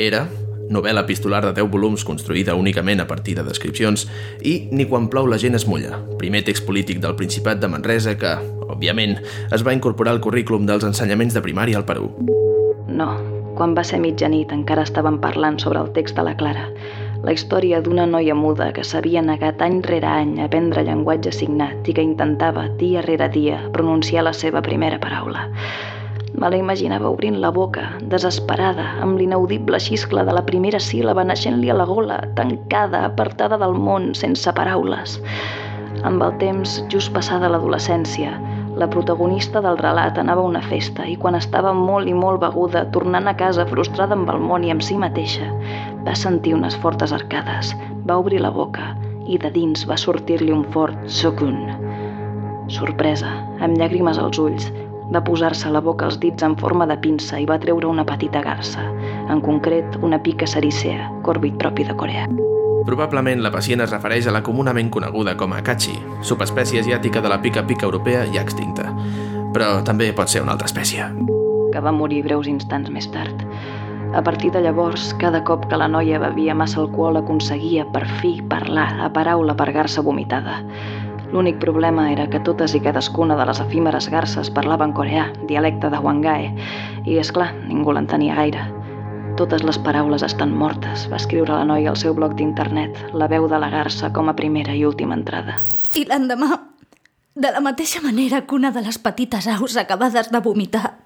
Era, 0.00 0.22
novel·la 0.70 1.02
epistolar 1.02 1.42
de 1.44 1.50
10 1.56 1.68
volums 1.72 2.04
construïda 2.06 2.54
únicament 2.56 3.02
a 3.02 3.06
partir 3.10 3.34
de 3.36 3.44
descripcions, 3.44 4.06
i 4.40 4.68
Ni 4.70 4.86
quan 4.86 5.10
plou 5.10 5.26
la 5.26 5.38
gent 5.38 5.58
es 5.58 5.66
mulla, 5.66 5.98
primer 6.18 6.44
text 6.46 6.64
polític 6.66 7.02
del 7.02 7.16
Principat 7.18 7.60
de 7.60 7.68
Manresa 7.68 8.16
que, 8.16 8.36
òbviament, 8.70 9.18
es 9.52 9.66
va 9.66 9.74
incorporar 9.76 10.14
al 10.14 10.22
currículum 10.24 10.64
dels 10.70 10.86
ensenyaments 10.86 11.34
de 11.34 11.42
primària 11.44 11.76
al 11.76 11.84
Perú. 11.84 12.08
No, 12.88 13.10
quan 13.58 13.74
va 13.76 13.84
ser 13.84 14.00
mitjanit 14.00 14.54
encara 14.56 14.86
estàvem 14.86 15.18
parlant 15.20 15.58
sobre 15.60 15.82
el 15.82 15.92
text 15.92 16.16
de 16.16 16.24
la 16.24 16.36
Clara. 16.38 16.70
La 17.20 17.34
història 17.36 17.82
d'una 17.84 18.06
noia 18.08 18.32
muda 18.32 18.70
que 18.72 18.84
s'havia 18.86 19.20
negat 19.20 19.60
any 19.60 19.82
rere 19.84 20.08
any 20.08 20.38
a 20.38 20.46
aprendre 20.48 20.86
llenguatge 20.86 21.34
signat 21.36 21.88
i 21.90 21.92
que 21.92 22.04
intentava, 22.06 22.70
dia 22.80 23.02
rere 23.04 23.28
dia, 23.28 23.60
pronunciar 23.74 24.24
la 24.24 24.32
seva 24.32 24.62
primera 24.64 25.02
paraula. 25.02 25.50
Me 26.38 26.48
la 26.50 26.58
imaginava 26.60 27.10
obrint 27.10 27.40
la 27.42 27.50
boca, 27.50 27.88
desesperada, 28.12 28.84
amb 29.02 29.18
l'inaudible 29.18 29.80
xiscle 29.82 30.22
de 30.24 30.34
la 30.36 30.44
primera 30.46 30.78
síl·laba 30.78 31.24
naixent-li 31.26 31.72
a 31.72 31.76
la 31.76 31.86
gola, 31.88 32.20
tancada, 32.38 33.02
apartada 33.08 33.58
del 33.58 33.74
món, 33.74 34.12
sense 34.14 34.52
paraules. 34.54 35.18
Amb 36.06 36.22
el 36.22 36.36
temps, 36.40 36.78
just 36.92 37.12
passada 37.12 37.50
l'adolescència, 37.50 38.36
la 38.80 38.88
protagonista 38.88 39.60
del 39.60 39.76
relat 39.80 40.18
anava 40.22 40.44
a 40.44 40.48
una 40.48 40.62
festa 40.62 41.04
i 41.10 41.16
quan 41.20 41.34
estava 41.36 41.72
molt 41.76 42.08
i 42.08 42.14
molt 42.16 42.40
beguda, 42.40 42.86
tornant 42.94 43.26
a 43.28 43.34
casa 43.36 43.66
frustrada 43.68 44.16
amb 44.16 44.30
el 44.32 44.38
món 44.40 44.64
i 44.64 44.70
amb 44.72 44.84
si 44.86 44.96
mateixa, 44.96 45.50
va 46.06 46.14
sentir 46.16 46.54
unes 46.56 46.78
fortes 46.84 47.12
arcades, 47.12 47.74
va 48.06 48.20
obrir 48.22 48.40
la 48.40 48.54
boca 48.54 48.94
i 49.26 49.36
de 49.42 49.50
dins 49.52 49.82
va 49.90 49.98
sortir-li 50.00 50.54
un 50.54 50.62
fort 50.72 51.10
socun. 51.20 51.58
Sorpresa, 52.70 53.34
amb 53.60 53.76
llàgrimes 53.76 54.22
als 54.22 54.38
ulls, 54.38 54.70
va 55.14 55.24
posar-se 55.24 55.68
a 55.68 55.72
la 55.74 55.82
boca 55.84 56.06
els 56.06 56.20
dits 56.22 56.42
en 56.46 56.56
forma 56.56 56.86
de 56.86 56.96
pinça 57.02 57.40
i 57.40 57.48
va 57.48 57.58
treure 57.58 57.88
una 57.90 58.04
petita 58.06 58.42
garça, 58.44 58.86
en 59.30 59.42
concret 59.44 59.98
una 60.02 60.20
pica 60.22 60.46
sericea, 60.46 61.10
còrbit 61.26 61.58
propi 61.58 61.84
de 61.88 61.96
Corea. 61.96 62.28
Probablement 62.86 63.42
la 63.44 63.52
pacient 63.52 63.84
es 63.84 63.92
refereix 63.92 64.26
a 64.26 64.32
la 64.34 64.42
comunament 64.42 64.88
coneguda 64.90 65.36
com 65.36 65.52
a 65.52 65.60
kachi, 65.62 65.98
subespècie 66.22 66.80
asiàtica 66.80 67.20
de 67.20 67.28
la 67.28 67.40
pica-pica 67.42 67.86
europea 67.86 68.24
ja 68.32 68.46
extinta. 68.46 68.88
Però 69.54 69.80
també 69.84 70.12
pot 70.16 70.30
ser 70.30 70.42
una 70.46 70.56
altra 70.56 70.70
espècie. 70.70 71.10
que 71.70 71.80
va 71.80 71.92
morir 71.94 72.24
breus 72.26 72.48
instants 72.50 72.90
més 72.90 73.08
tard. 73.14 73.44
A 74.10 74.22
partir 74.26 74.50
de 74.50 74.60
llavors, 74.64 75.12
cada 75.22 75.42
cop 75.46 75.68
que 75.70 75.78
la 75.78 75.86
noia 75.88 76.18
bevia 76.18 76.54
massa 76.54 76.80
alcohol 76.82 77.20
aconseguia, 77.20 77.84
per 77.94 78.02
fi, 78.18 78.40
parlar, 78.50 78.88
a 79.04 79.10
paraula 79.14 79.54
per 79.54 79.70
garça 79.76 80.02
vomitada. 80.02 80.58
L'únic 81.30 81.60
problema 81.62 82.08
era 82.10 82.26
que 82.26 82.40
totes 82.42 82.72
i 82.74 82.80
cadascuna 82.82 83.36
de 83.38 83.44
les 83.46 83.60
efímeres 83.62 84.08
garces 84.10 84.50
parlaven 84.50 84.90
coreà, 84.96 85.28
dialecte 85.46 85.90
de 85.92 85.98
Hwangae, 85.98 86.48
i, 87.06 87.18
és 87.22 87.30
clar, 87.30 87.52
ningú 87.68 87.94
l'entenia 87.94 88.34
gaire. 88.34 88.64
Totes 89.38 89.62
les 89.62 89.78
paraules 89.78 90.24
estan 90.26 90.50
mortes, 90.50 91.06
va 91.12 91.20
escriure 91.20 91.54
la 91.54 91.68
noia 91.68 91.92
al 91.92 92.00
seu 92.00 92.16
blog 92.18 92.34
d'internet, 92.34 92.98
la 93.14 93.30
veu 93.30 93.46
de 93.48 93.60
la 93.62 93.70
garça 93.70 94.10
com 94.12 94.28
a 94.28 94.34
primera 94.34 94.74
i 94.74 94.82
última 94.84 95.14
entrada. 95.14 95.60
I 95.94 96.02
l'endemà, 96.10 96.58
de 97.38 97.54
la 97.54 97.62
mateixa 97.62 98.02
manera 98.02 98.42
que 98.42 98.58
una 98.58 98.74
de 98.74 98.82
les 98.82 98.98
petites 98.98 99.46
aus 99.46 99.78
acabades 99.78 100.34
de 100.34 100.42
vomitar, 100.42 100.98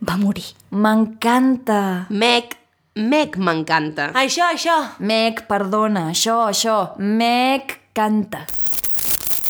va 0.00 0.16
morir. 0.16 0.48
M'encanta. 0.72 2.08
Meg, 2.08 2.56
Meg 2.96 3.38
m'encanta. 3.40 4.10
Això, 4.20 4.50
això. 4.52 4.74
Meg, 5.00 5.46
perdona, 5.48 6.10
això, 6.10 6.42
això. 6.48 6.76
Meg 6.98 7.78
canta. 7.96 8.44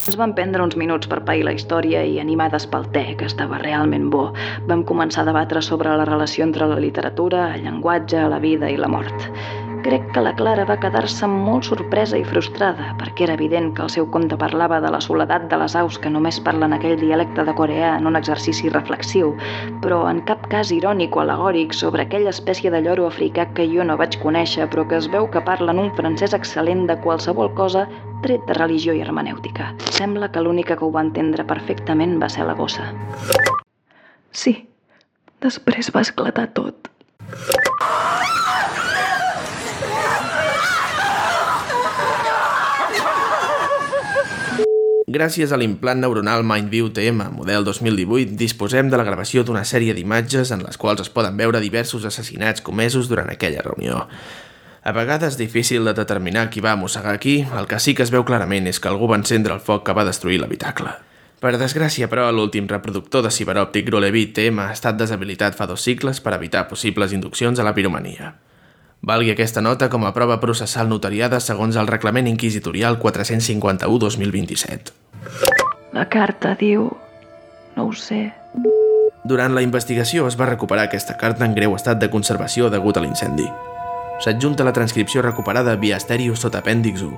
Ens 0.03 0.17
vam 0.19 0.33
prendre 0.35 0.59
uns 0.67 0.75
minuts 0.75 1.07
per 1.07 1.21
pair 1.27 1.45
la 1.47 1.53
història 1.55 2.01
i, 2.03 2.17
animades 2.19 2.65
pel 2.73 2.89
te, 2.97 3.05
que 3.21 3.29
estava 3.31 3.61
realment 3.63 4.09
bo, 4.11 4.25
vam 4.67 4.83
començar 4.89 5.23
a 5.23 5.29
debatre 5.29 5.63
sobre 5.63 5.93
la 6.01 6.07
relació 6.09 6.43
entre 6.49 6.67
la 6.67 6.81
literatura, 6.83 7.45
el 7.55 7.63
llenguatge, 7.69 8.25
la 8.33 8.41
vida 8.43 8.67
i 8.67 8.81
la 8.83 8.91
mort. 8.91 9.29
Crec 9.83 10.05
que 10.15 10.23
la 10.23 10.31
Clara 10.39 10.63
va 10.63 10.77
quedar-se 10.79 11.27
molt 11.27 11.67
sorpresa 11.67 12.15
i 12.15 12.23
frustrada, 12.23 12.93
perquè 13.01 13.25
era 13.27 13.35
evident 13.35 13.73
que 13.75 13.83
el 13.83 13.91
seu 13.91 14.07
conte 14.15 14.37
parlava 14.39 14.79
de 14.85 14.93
la 14.95 15.01
soledat 15.03 15.49
de 15.51 15.59
les 15.59 15.75
aus 15.81 15.97
que 15.99 16.13
només 16.15 16.39
parlen 16.47 16.77
aquell 16.77 16.95
dialecte 17.01 17.43
de 17.49 17.55
coreà 17.59 17.97
en 17.99 18.07
un 18.07 18.19
exercici 18.21 18.71
reflexiu, 18.71 19.33
però 19.83 20.05
en 20.11 20.21
cap 20.29 20.47
cas 20.53 20.71
irònic 20.77 21.19
o 21.19 21.25
alegòric 21.25 21.75
sobre 21.75 22.07
aquella 22.07 22.31
espècie 22.31 22.71
de 22.71 22.79
lloro 22.85 23.09
africà 23.09 23.49
que 23.57 23.67
jo 23.73 23.83
no 23.83 23.99
vaig 23.99 24.21
conèixer, 24.23 24.69
però 24.71 24.87
que 24.87 25.01
es 25.03 25.11
veu 25.11 25.27
que 25.35 25.43
parlen 25.51 25.83
un 25.83 25.91
francès 25.99 26.39
excel·lent 26.39 26.87
de 26.87 27.01
qualsevol 27.03 27.51
cosa 27.59 27.89
tret 28.23 28.47
de 28.47 28.59
religió 28.61 28.95
i 28.95 29.03
hermenèutica. 29.03 29.73
Sembla 29.91 30.31
que 30.31 30.47
l'única 30.47 30.79
que 30.79 30.87
ho 30.87 30.93
va 30.95 31.03
entendre 31.09 31.43
perfectament 31.43 32.21
va 32.23 32.31
ser 32.31 32.47
la 32.47 32.55
gossa. 32.55 32.87
Sí, 34.31 34.55
després 35.43 35.91
va 35.91 36.07
esclatar 36.07 36.53
tot. 36.55 36.87
Gràcies 45.13 45.51
a 45.53 45.59
l'implant 45.61 45.99
neuronal 46.01 46.41
MindView 46.41 46.87
TM 46.97 47.27
model 47.37 47.67
2018, 47.67 48.33
disposem 48.41 48.89
de 48.89 48.97
la 48.97 49.05
gravació 49.05 49.43
d'una 49.45 49.65
sèrie 49.69 49.93
d'imatges 49.93 50.53
en 50.55 50.63
les 50.65 50.79
quals 50.81 51.03
es 51.05 51.11
poden 51.13 51.37
veure 51.37 51.61
diversos 51.61 52.07
assassinats 52.09 52.65
comesos 52.65 53.11
durant 53.11 53.29
aquella 53.29 53.61
reunió. 53.67 54.07
A 54.83 54.95
vegades 54.97 55.37
difícil 55.37 55.85
de 55.85 55.93
determinar 55.99 56.47
qui 56.49 56.63
va 56.65 56.79
mossegar 56.81 57.19
qui, 57.21 57.43
el 57.45 57.69
que 57.69 57.81
sí 57.83 57.93
que 57.99 58.07
es 58.07 58.13
veu 58.15 58.25
clarament 58.25 58.71
és 58.71 58.81
que 58.81 58.89
algú 58.89 59.11
va 59.11 59.19
encendre 59.21 59.53
el 59.53 59.61
foc 59.61 59.85
que 59.85 59.97
va 59.99 60.07
destruir 60.09 60.39
l'habitacle. 60.41 60.95
Per 61.43 61.53
desgràcia, 61.61 62.09
però, 62.09 62.31
l'últim 62.33 62.71
reproductor 62.71 63.27
de 63.27 63.35
ciberòptic 63.37 63.91
Grolevit 63.91 64.33
TM 64.39 64.65
ha 64.65 64.71
estat 64.73 64.97
deshabilitat 64.97 65.59
fa 65.59 65.69
dos 65.69 65.85
cicles 65.85 66.25
per 66.25 66.33
evitar 66.39 66.65
possibles 66.73 67.13
induccions 67.13 67.61
a 67.61 67.69
la 67.69 67.77
piromania. 67.77 68.33
Valgui 69.03 69.33
aquesta 69.33 69.59
nota 69.59 69.89
com 69.91 70.05
a 70.07 70.13
prova 70.15 70.37
processal 70.39 70.87
notariada 70.87 71.41
segons 71.43 71.75
el 71.75 71.89
reglament 71.91 72.29
inquisitorial 72.31 73.01
451-2027. 73.03 74.93
La 75.93 76.05
carta 76.09 76.55
diu... 76.61 76.87
no 77.75 77.87
ho 77.89 77.93
sé. 77.99 78.31
Durant 79.27 79.55
la 79.57 79.63
investigació 79.67 80.29
es 80.31 80.37
va 80.39 80.47
recuperar 80.47 80.85
aquesta 80.87 81.17
carta 81.19 81.45
en 81.45 81.55
greu 81.57 81.75
estat 81.75 81.99
de 81.99 82.09
conservació 82.13 82.71
degut 82.71 82.97
a 82.97 83.03
l'incendi. 83.03 83.49
S'adjunta 84.23 84.63
la 84.63 84.75
transcripció 84.77 85.23
recuperada 85.27 85.75
via 85.83 85.99
estèreo 85.99 86.37
sota 86.39 86.59
apèndix 86.63 87.03
1. 87.03 87.11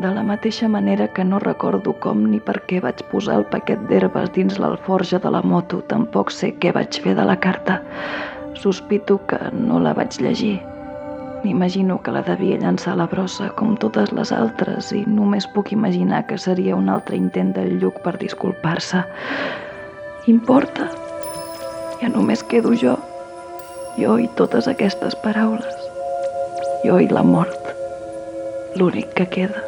De 0.00 0.10
la 0.14 0.22
mateixa 0.24 0.68
manera 0.68 1.12
que 1.12 1.24
no 1.24 1.38
recordo 1.44 1.92
com 2.00 2.24
ni 2.30 2.40
per 2.40 2.62
què 2.70 2.80
vaig 2.80 3.02
posar 3.10 3.36
el 3.42 3.44
paquet 3.52 3.84
d'herbes 3.90 4.32
dins 4.32 4.56
l'alforja 4.56 5.20
de 5.20 5.28
la 5.28 5.42
moto, 5.44 5.82
tampoc 5.92 6.32
sé 6.32 6.54
què 6.56 6.72
vaig 6.72 7.00
fer 7.04 7.14
de 7.20 7.24
la 7.28 7.36
carta. 7.36 7.82
Sospito 8.56 9.20
que 9.28 9.40
no 9.52 9.76
la 9.80 9.92
vaig 9.92 10.16
llegir. 10.24 10.75
M'imagino 11.46 12.00
que 12.02 12.10
la 12.10 12.24
devia 12.26 12.56
llançar 12.58 12.96
a 12.96 12.98
la 12.98 13.04
brossa 13.06 13.52
com 13.54 13.76
totes 13.78 14.08
les 14.18 14.32
altres 14.34 14.88
i 14.90 15.04
només 15.06 15.44
puc 15.54 15.68
imaginar 15.76 16.24
que 16.26 16.38
seria 16.42 16.74
un 16.74 16.88
altre 16.90 17.14
intent 17.14 17.52
del 17.54 17.76
Lluc 17.78 18.00
per 18.02 18.16
disculpar-se. 18.18 19.04
Importa. 20.32 20.88
Ja 22.00 22.10
només 22.10 22.42
quedo 22.50 22.74
jo. 22.82 22.96
Jo 23.94 24.18
i 24.18 24.26
totes 24.42 24.66
aquestes 24.74 25.14
paraules. 25.22 25.86
Jo 26.82 26.98
i 26.98 27.06
la 27.14 27.22
mort. 27.22 27.72
L'únic 28.74 29.14
que 29.14 29.30
queda. 29.38 29.62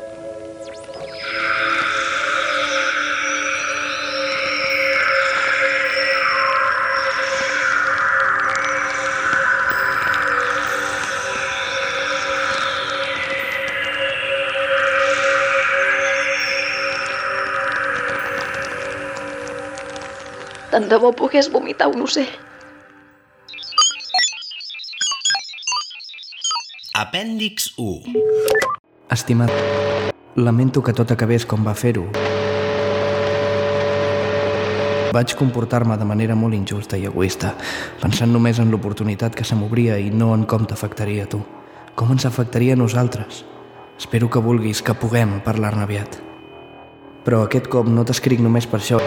Tant 20.79 20.87
de 20.87 20.99
bo 21.03 21.09
pogués 21.11 21.49
vomitar 21.51 21.89
un 21.91 22.05
ocell. 22.05 22.29
Apèndix 26.95 27.73
1. 27.83 28.13
Estimat, 29.11 29.51
lamento 30.37 30.79
que 30.87 30.93
tot 30.95 31.11
acabés 31.11 31.43
com 31.51 31.65
va 31.67 31.75
fer-ho. 31.75 32.05
Vaig 35.17 35.35
comportar-me 35.41 35.97
de 35.99 36.07
manera 36.07 36.37
molt 36.39 36.55
injusta 36.55 36.95
i 36.95 37.09
egoista, 37.11 37.57
pensant 37.99 38.31
només 38.31 38.61
en 38.63 38.71
l'oportunitat 38.71 39.35
que 39.35 39.43
se 39.49 39.59
m'obria 39.59 39.99
i 39.99 40.13
no 40.15 40.31
en 40.37 40.45
com 40.47 40.63
t'afectaria 40.63 41.27
a 41.27 41.33
tu. 41.33 41.43
Com 41.99 42.15
ens 42.15 42.29
afectaria 42.31 42.79
a 42.79 42.83
nosaltres? 42.85 43.43
Espero 43.99 44.31
que 44.31 44.47
vulguis 44.47 44.85
que 44.87 44.95
puguem 44.95 45.41
parlar-ne 45.43 45.89
aviat. 45.89 46.21
Però 47.27 47.43
aquest 47.49 47.67
cop 47.67 47.91
no 47.91 48.07
t'escric 48.07 48.47
només 48.47 48.71
per 48.71 48.79
això. 48.79 49.03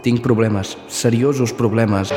Tinc 0.00 0.22
problemes, 0.24 0.78
seriosos 0.88 1.52
problemes. 1.52 2.08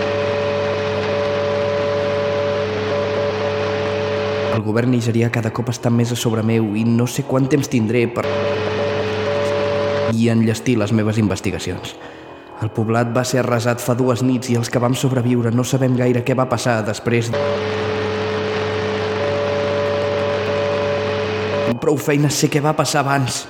El 4.55 4.61
govern 4.63 4.93
nigerià 4.95 5.27
cada 5.33 5.49
cop 5.51 5.67
està 5.73 5.89
més 5.91 6.13
a 6.13 6.15
sobre 6.15 6.45
meu 6.47 6.77
i 6.79 6.85
no 6.87 7.03
sé 7.11 7.25
quant 7.27 7.49
temps 7.51 7.67
tindré 7.67 8.05
per... 8.07 8.23
i 10.15 10.29
enllestir 10.31 10.77
les 10.79 10.93
meves 10.95 11.19
investigacions. 11.19 11.97
El 12.63 12.71
poblat 12.71 13.11
va 13.11 13.25
ser 13.27 13.41
arrasat 13.41 13.83
fa 13.83 13.97
dues 13.99 14.23
nits 14.23 14.53
i 14.53 14.55
els 14.55 14.71
que 14.71 14.79
vam 14.79 14.95
sobreviure 14.95 15.51
no 15.51 15.65
sabem 15.67 15.97
gaire 15.99 16.23
què 16.23 16.37
va 16.39 16.47
passar 16.47 16.77
després. 16.87 17.33
Prou 21.83 21.99
feina 21.99 22.31
sé 22.31 22.47
què 22.47 22.63
va 22.63 22.71
passar 22.79 23.03
abans. 23.03 23.43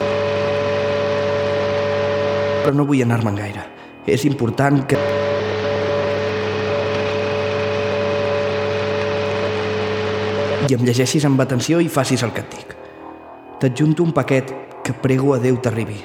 Però 2.63 2.73
no 2.73 2.87
vull 2.89 3.05
anar-me'n 3.05 3.37
gaire. 3.37 3.72
És 4.07 4.25
important 4.27 4.81
que... 4.87 4.97
I 10.63 10.75
em 10.75 10.83
llegeixis 10.83 11.23
amb 11.27 11.39
atenció 11.43 11.79
i 11.83 11.91
facis 11.91 12.23
el 12.23 12.33
que 12.35 12.43
et 12.43 12.57
dic. 12.57 12.75
T'adjunto 13.61 14.03
un 14.03 14.11
paquet 14.15 14.51
que 14.83 14.95
prego 14.95 15.33
a 15.35 15.39
Déu 15.39 15.59
t'arribi. 15.63 16.01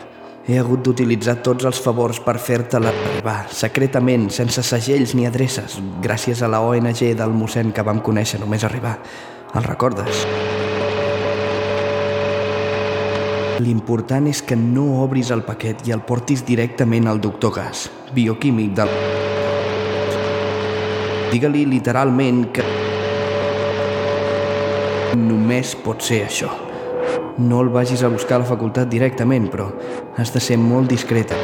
He 0.49 0.57
hagut 0.57 0.81
d'utilitzar 0.85 1.41
tots 1.45 1.67
els 1.69 1.81
favors 1.85 2.23
per 2.25 2.39
fer-te-la 2.41 2.93
secretament, 3.53 4.31
sense 4.33 4.65
segells 4.65 5.13
ni 5.19 5.27
adreces, 5.29 5.77
gràcies 6.01 6.41
a 6.41 6.49
la 6.49 6.63
ONG 6.65 7.05
del 7.19 7.37
mossèn 7.37 7.75
que 7.75 7.85
vam 7.85 8.01
conèixer 8.01 8.41
només 8.41 8.65
arribar. 8.65 8.97
El 9.55 9.69
recordes? 9.69 10.25
L'important 13.59 14.29
és 14.31 14.39
que 14.47 14.55
no 14.55 14.85
obris 15.03 15.33
el 15.35 15.41
paquet 15.43 15.81
i 15.89 15.91
el 15.91 16.05
portis 16.07 16.45
directament 16.47 17.09
al 17.11 17.19
doctor 17.19 17.51
Gas, 17.57 17.89
bioquímic 18.15 18.77
del... 18.79 18.93
Digue-li 21.33 21.65
literalment 21.67 22.45
que... 22.55 22.63
Només 25.19 25.73
pot 25.83 26.07
ser 26.07 26.21
això. 26.29 26.53
No 27.43 27.65
el 27.65 27.73
vagis 27.75 28.05
a 28.07 28.13
buscar 28.13 28.39
a 28.39 28.45
la 28.45 28.47
facultat 28.47 28.87
directament, 28.93 29.49
però 29.51 29.73
has 30.15 30.31
de 30.31 30.43
ser 30.45 30.61
molt 30.63 30.95
discreta. 30.95 31.35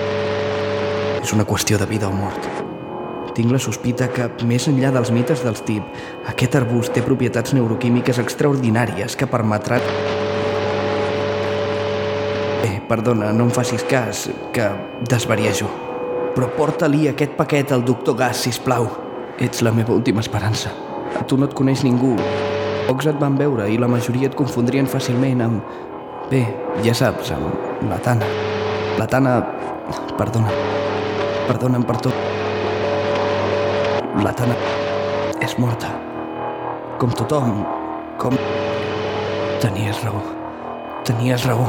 És 1.19 1.35
una 1.35 1.49
qüestió 1.51 1.81
de 1.83 1.89
vida 1.91 2.07
o 2.07 2.15
mort. 2.15 2.47
Tinc 3.35 3.51
la 3.51 3.59
sospita 3.59 4.07
que, 4.15 4.29
més 4.47 4.69
enllà 4.71 4.95
dels 4.95 5.11
mites 5.11 5.43
dels 5.43 5.67
tip, 5.67 5.83
aquest 6.31 6.55
arbust 6.63 6.95
té 6.95 7.03
propietats 7.03 7.59
neuroquímiques 7.59 8.23
extraordinàries 8.23 9.19
que 9.19 9.27
permetran... 9.27 9.83
Eh, 12.65 12.81
perdona, 12.89 13.31
no 13.37 13.45
em 13.45 13.51
facis 13.53 13.83
cas, 13.85 14.31
que 14.55 14.65
desvariejo. 15.11 15.67
Però 16.33 16.47
porta-li 16.57 17.03
aquest 17.11 17.35
paquet 17.37 17.75
al 17.77 17.83
doctor 17.85 18.17
Gas, 18.17 18.41
si 18.41 18.53
plau. 18.65 18.87
Ets 19.37 19.61
la 19.61 19.73
meva 19.73 19.93
última 19.93 20.23
esperança. 20.25 20.71
A 21.21 21.27
tu 21.29 21.37
no 21.37 21.45
et 21.45 21.53
coneix 21.53 21.83
ningú. 21.85 22.15
Pocs 22.87 23.11
et 23.11 23.19
van 23.21 23.37
veure 23.37 23.67
i 23.69 23.77
la 23.77 23.91
majoria 23.91 24.31
et 24.31 24.39
confondrien 24.39 24.89
fàcilment 24.89 25.43
amb... 25.45 25.77
Bé, 26.31 26.41
ja 26.87 26.95
saps, 26.97 27.35
amb 27.37 27.85
la 27.91 27.99
Tana. 28.01 28.31
La 28.97 29.07
Tana... 29.13 29.35
Perdona. 30.17 30.55
Perdona'm 31.45 31.85
per 31.85 31.99
tot. 32.07 32.17
La 34.25 34.33
Tana 34.33 34.57
és 35.45 35.59
morta. 35.61 35.93
Com 36.97 37.13
tothom. 37.13 37.61
Com... 38.17 38.41
Tenies 39.61 40.01
raó. 40.07 40.25
Tenies 41.05 41.45
raó. 41.45 41.69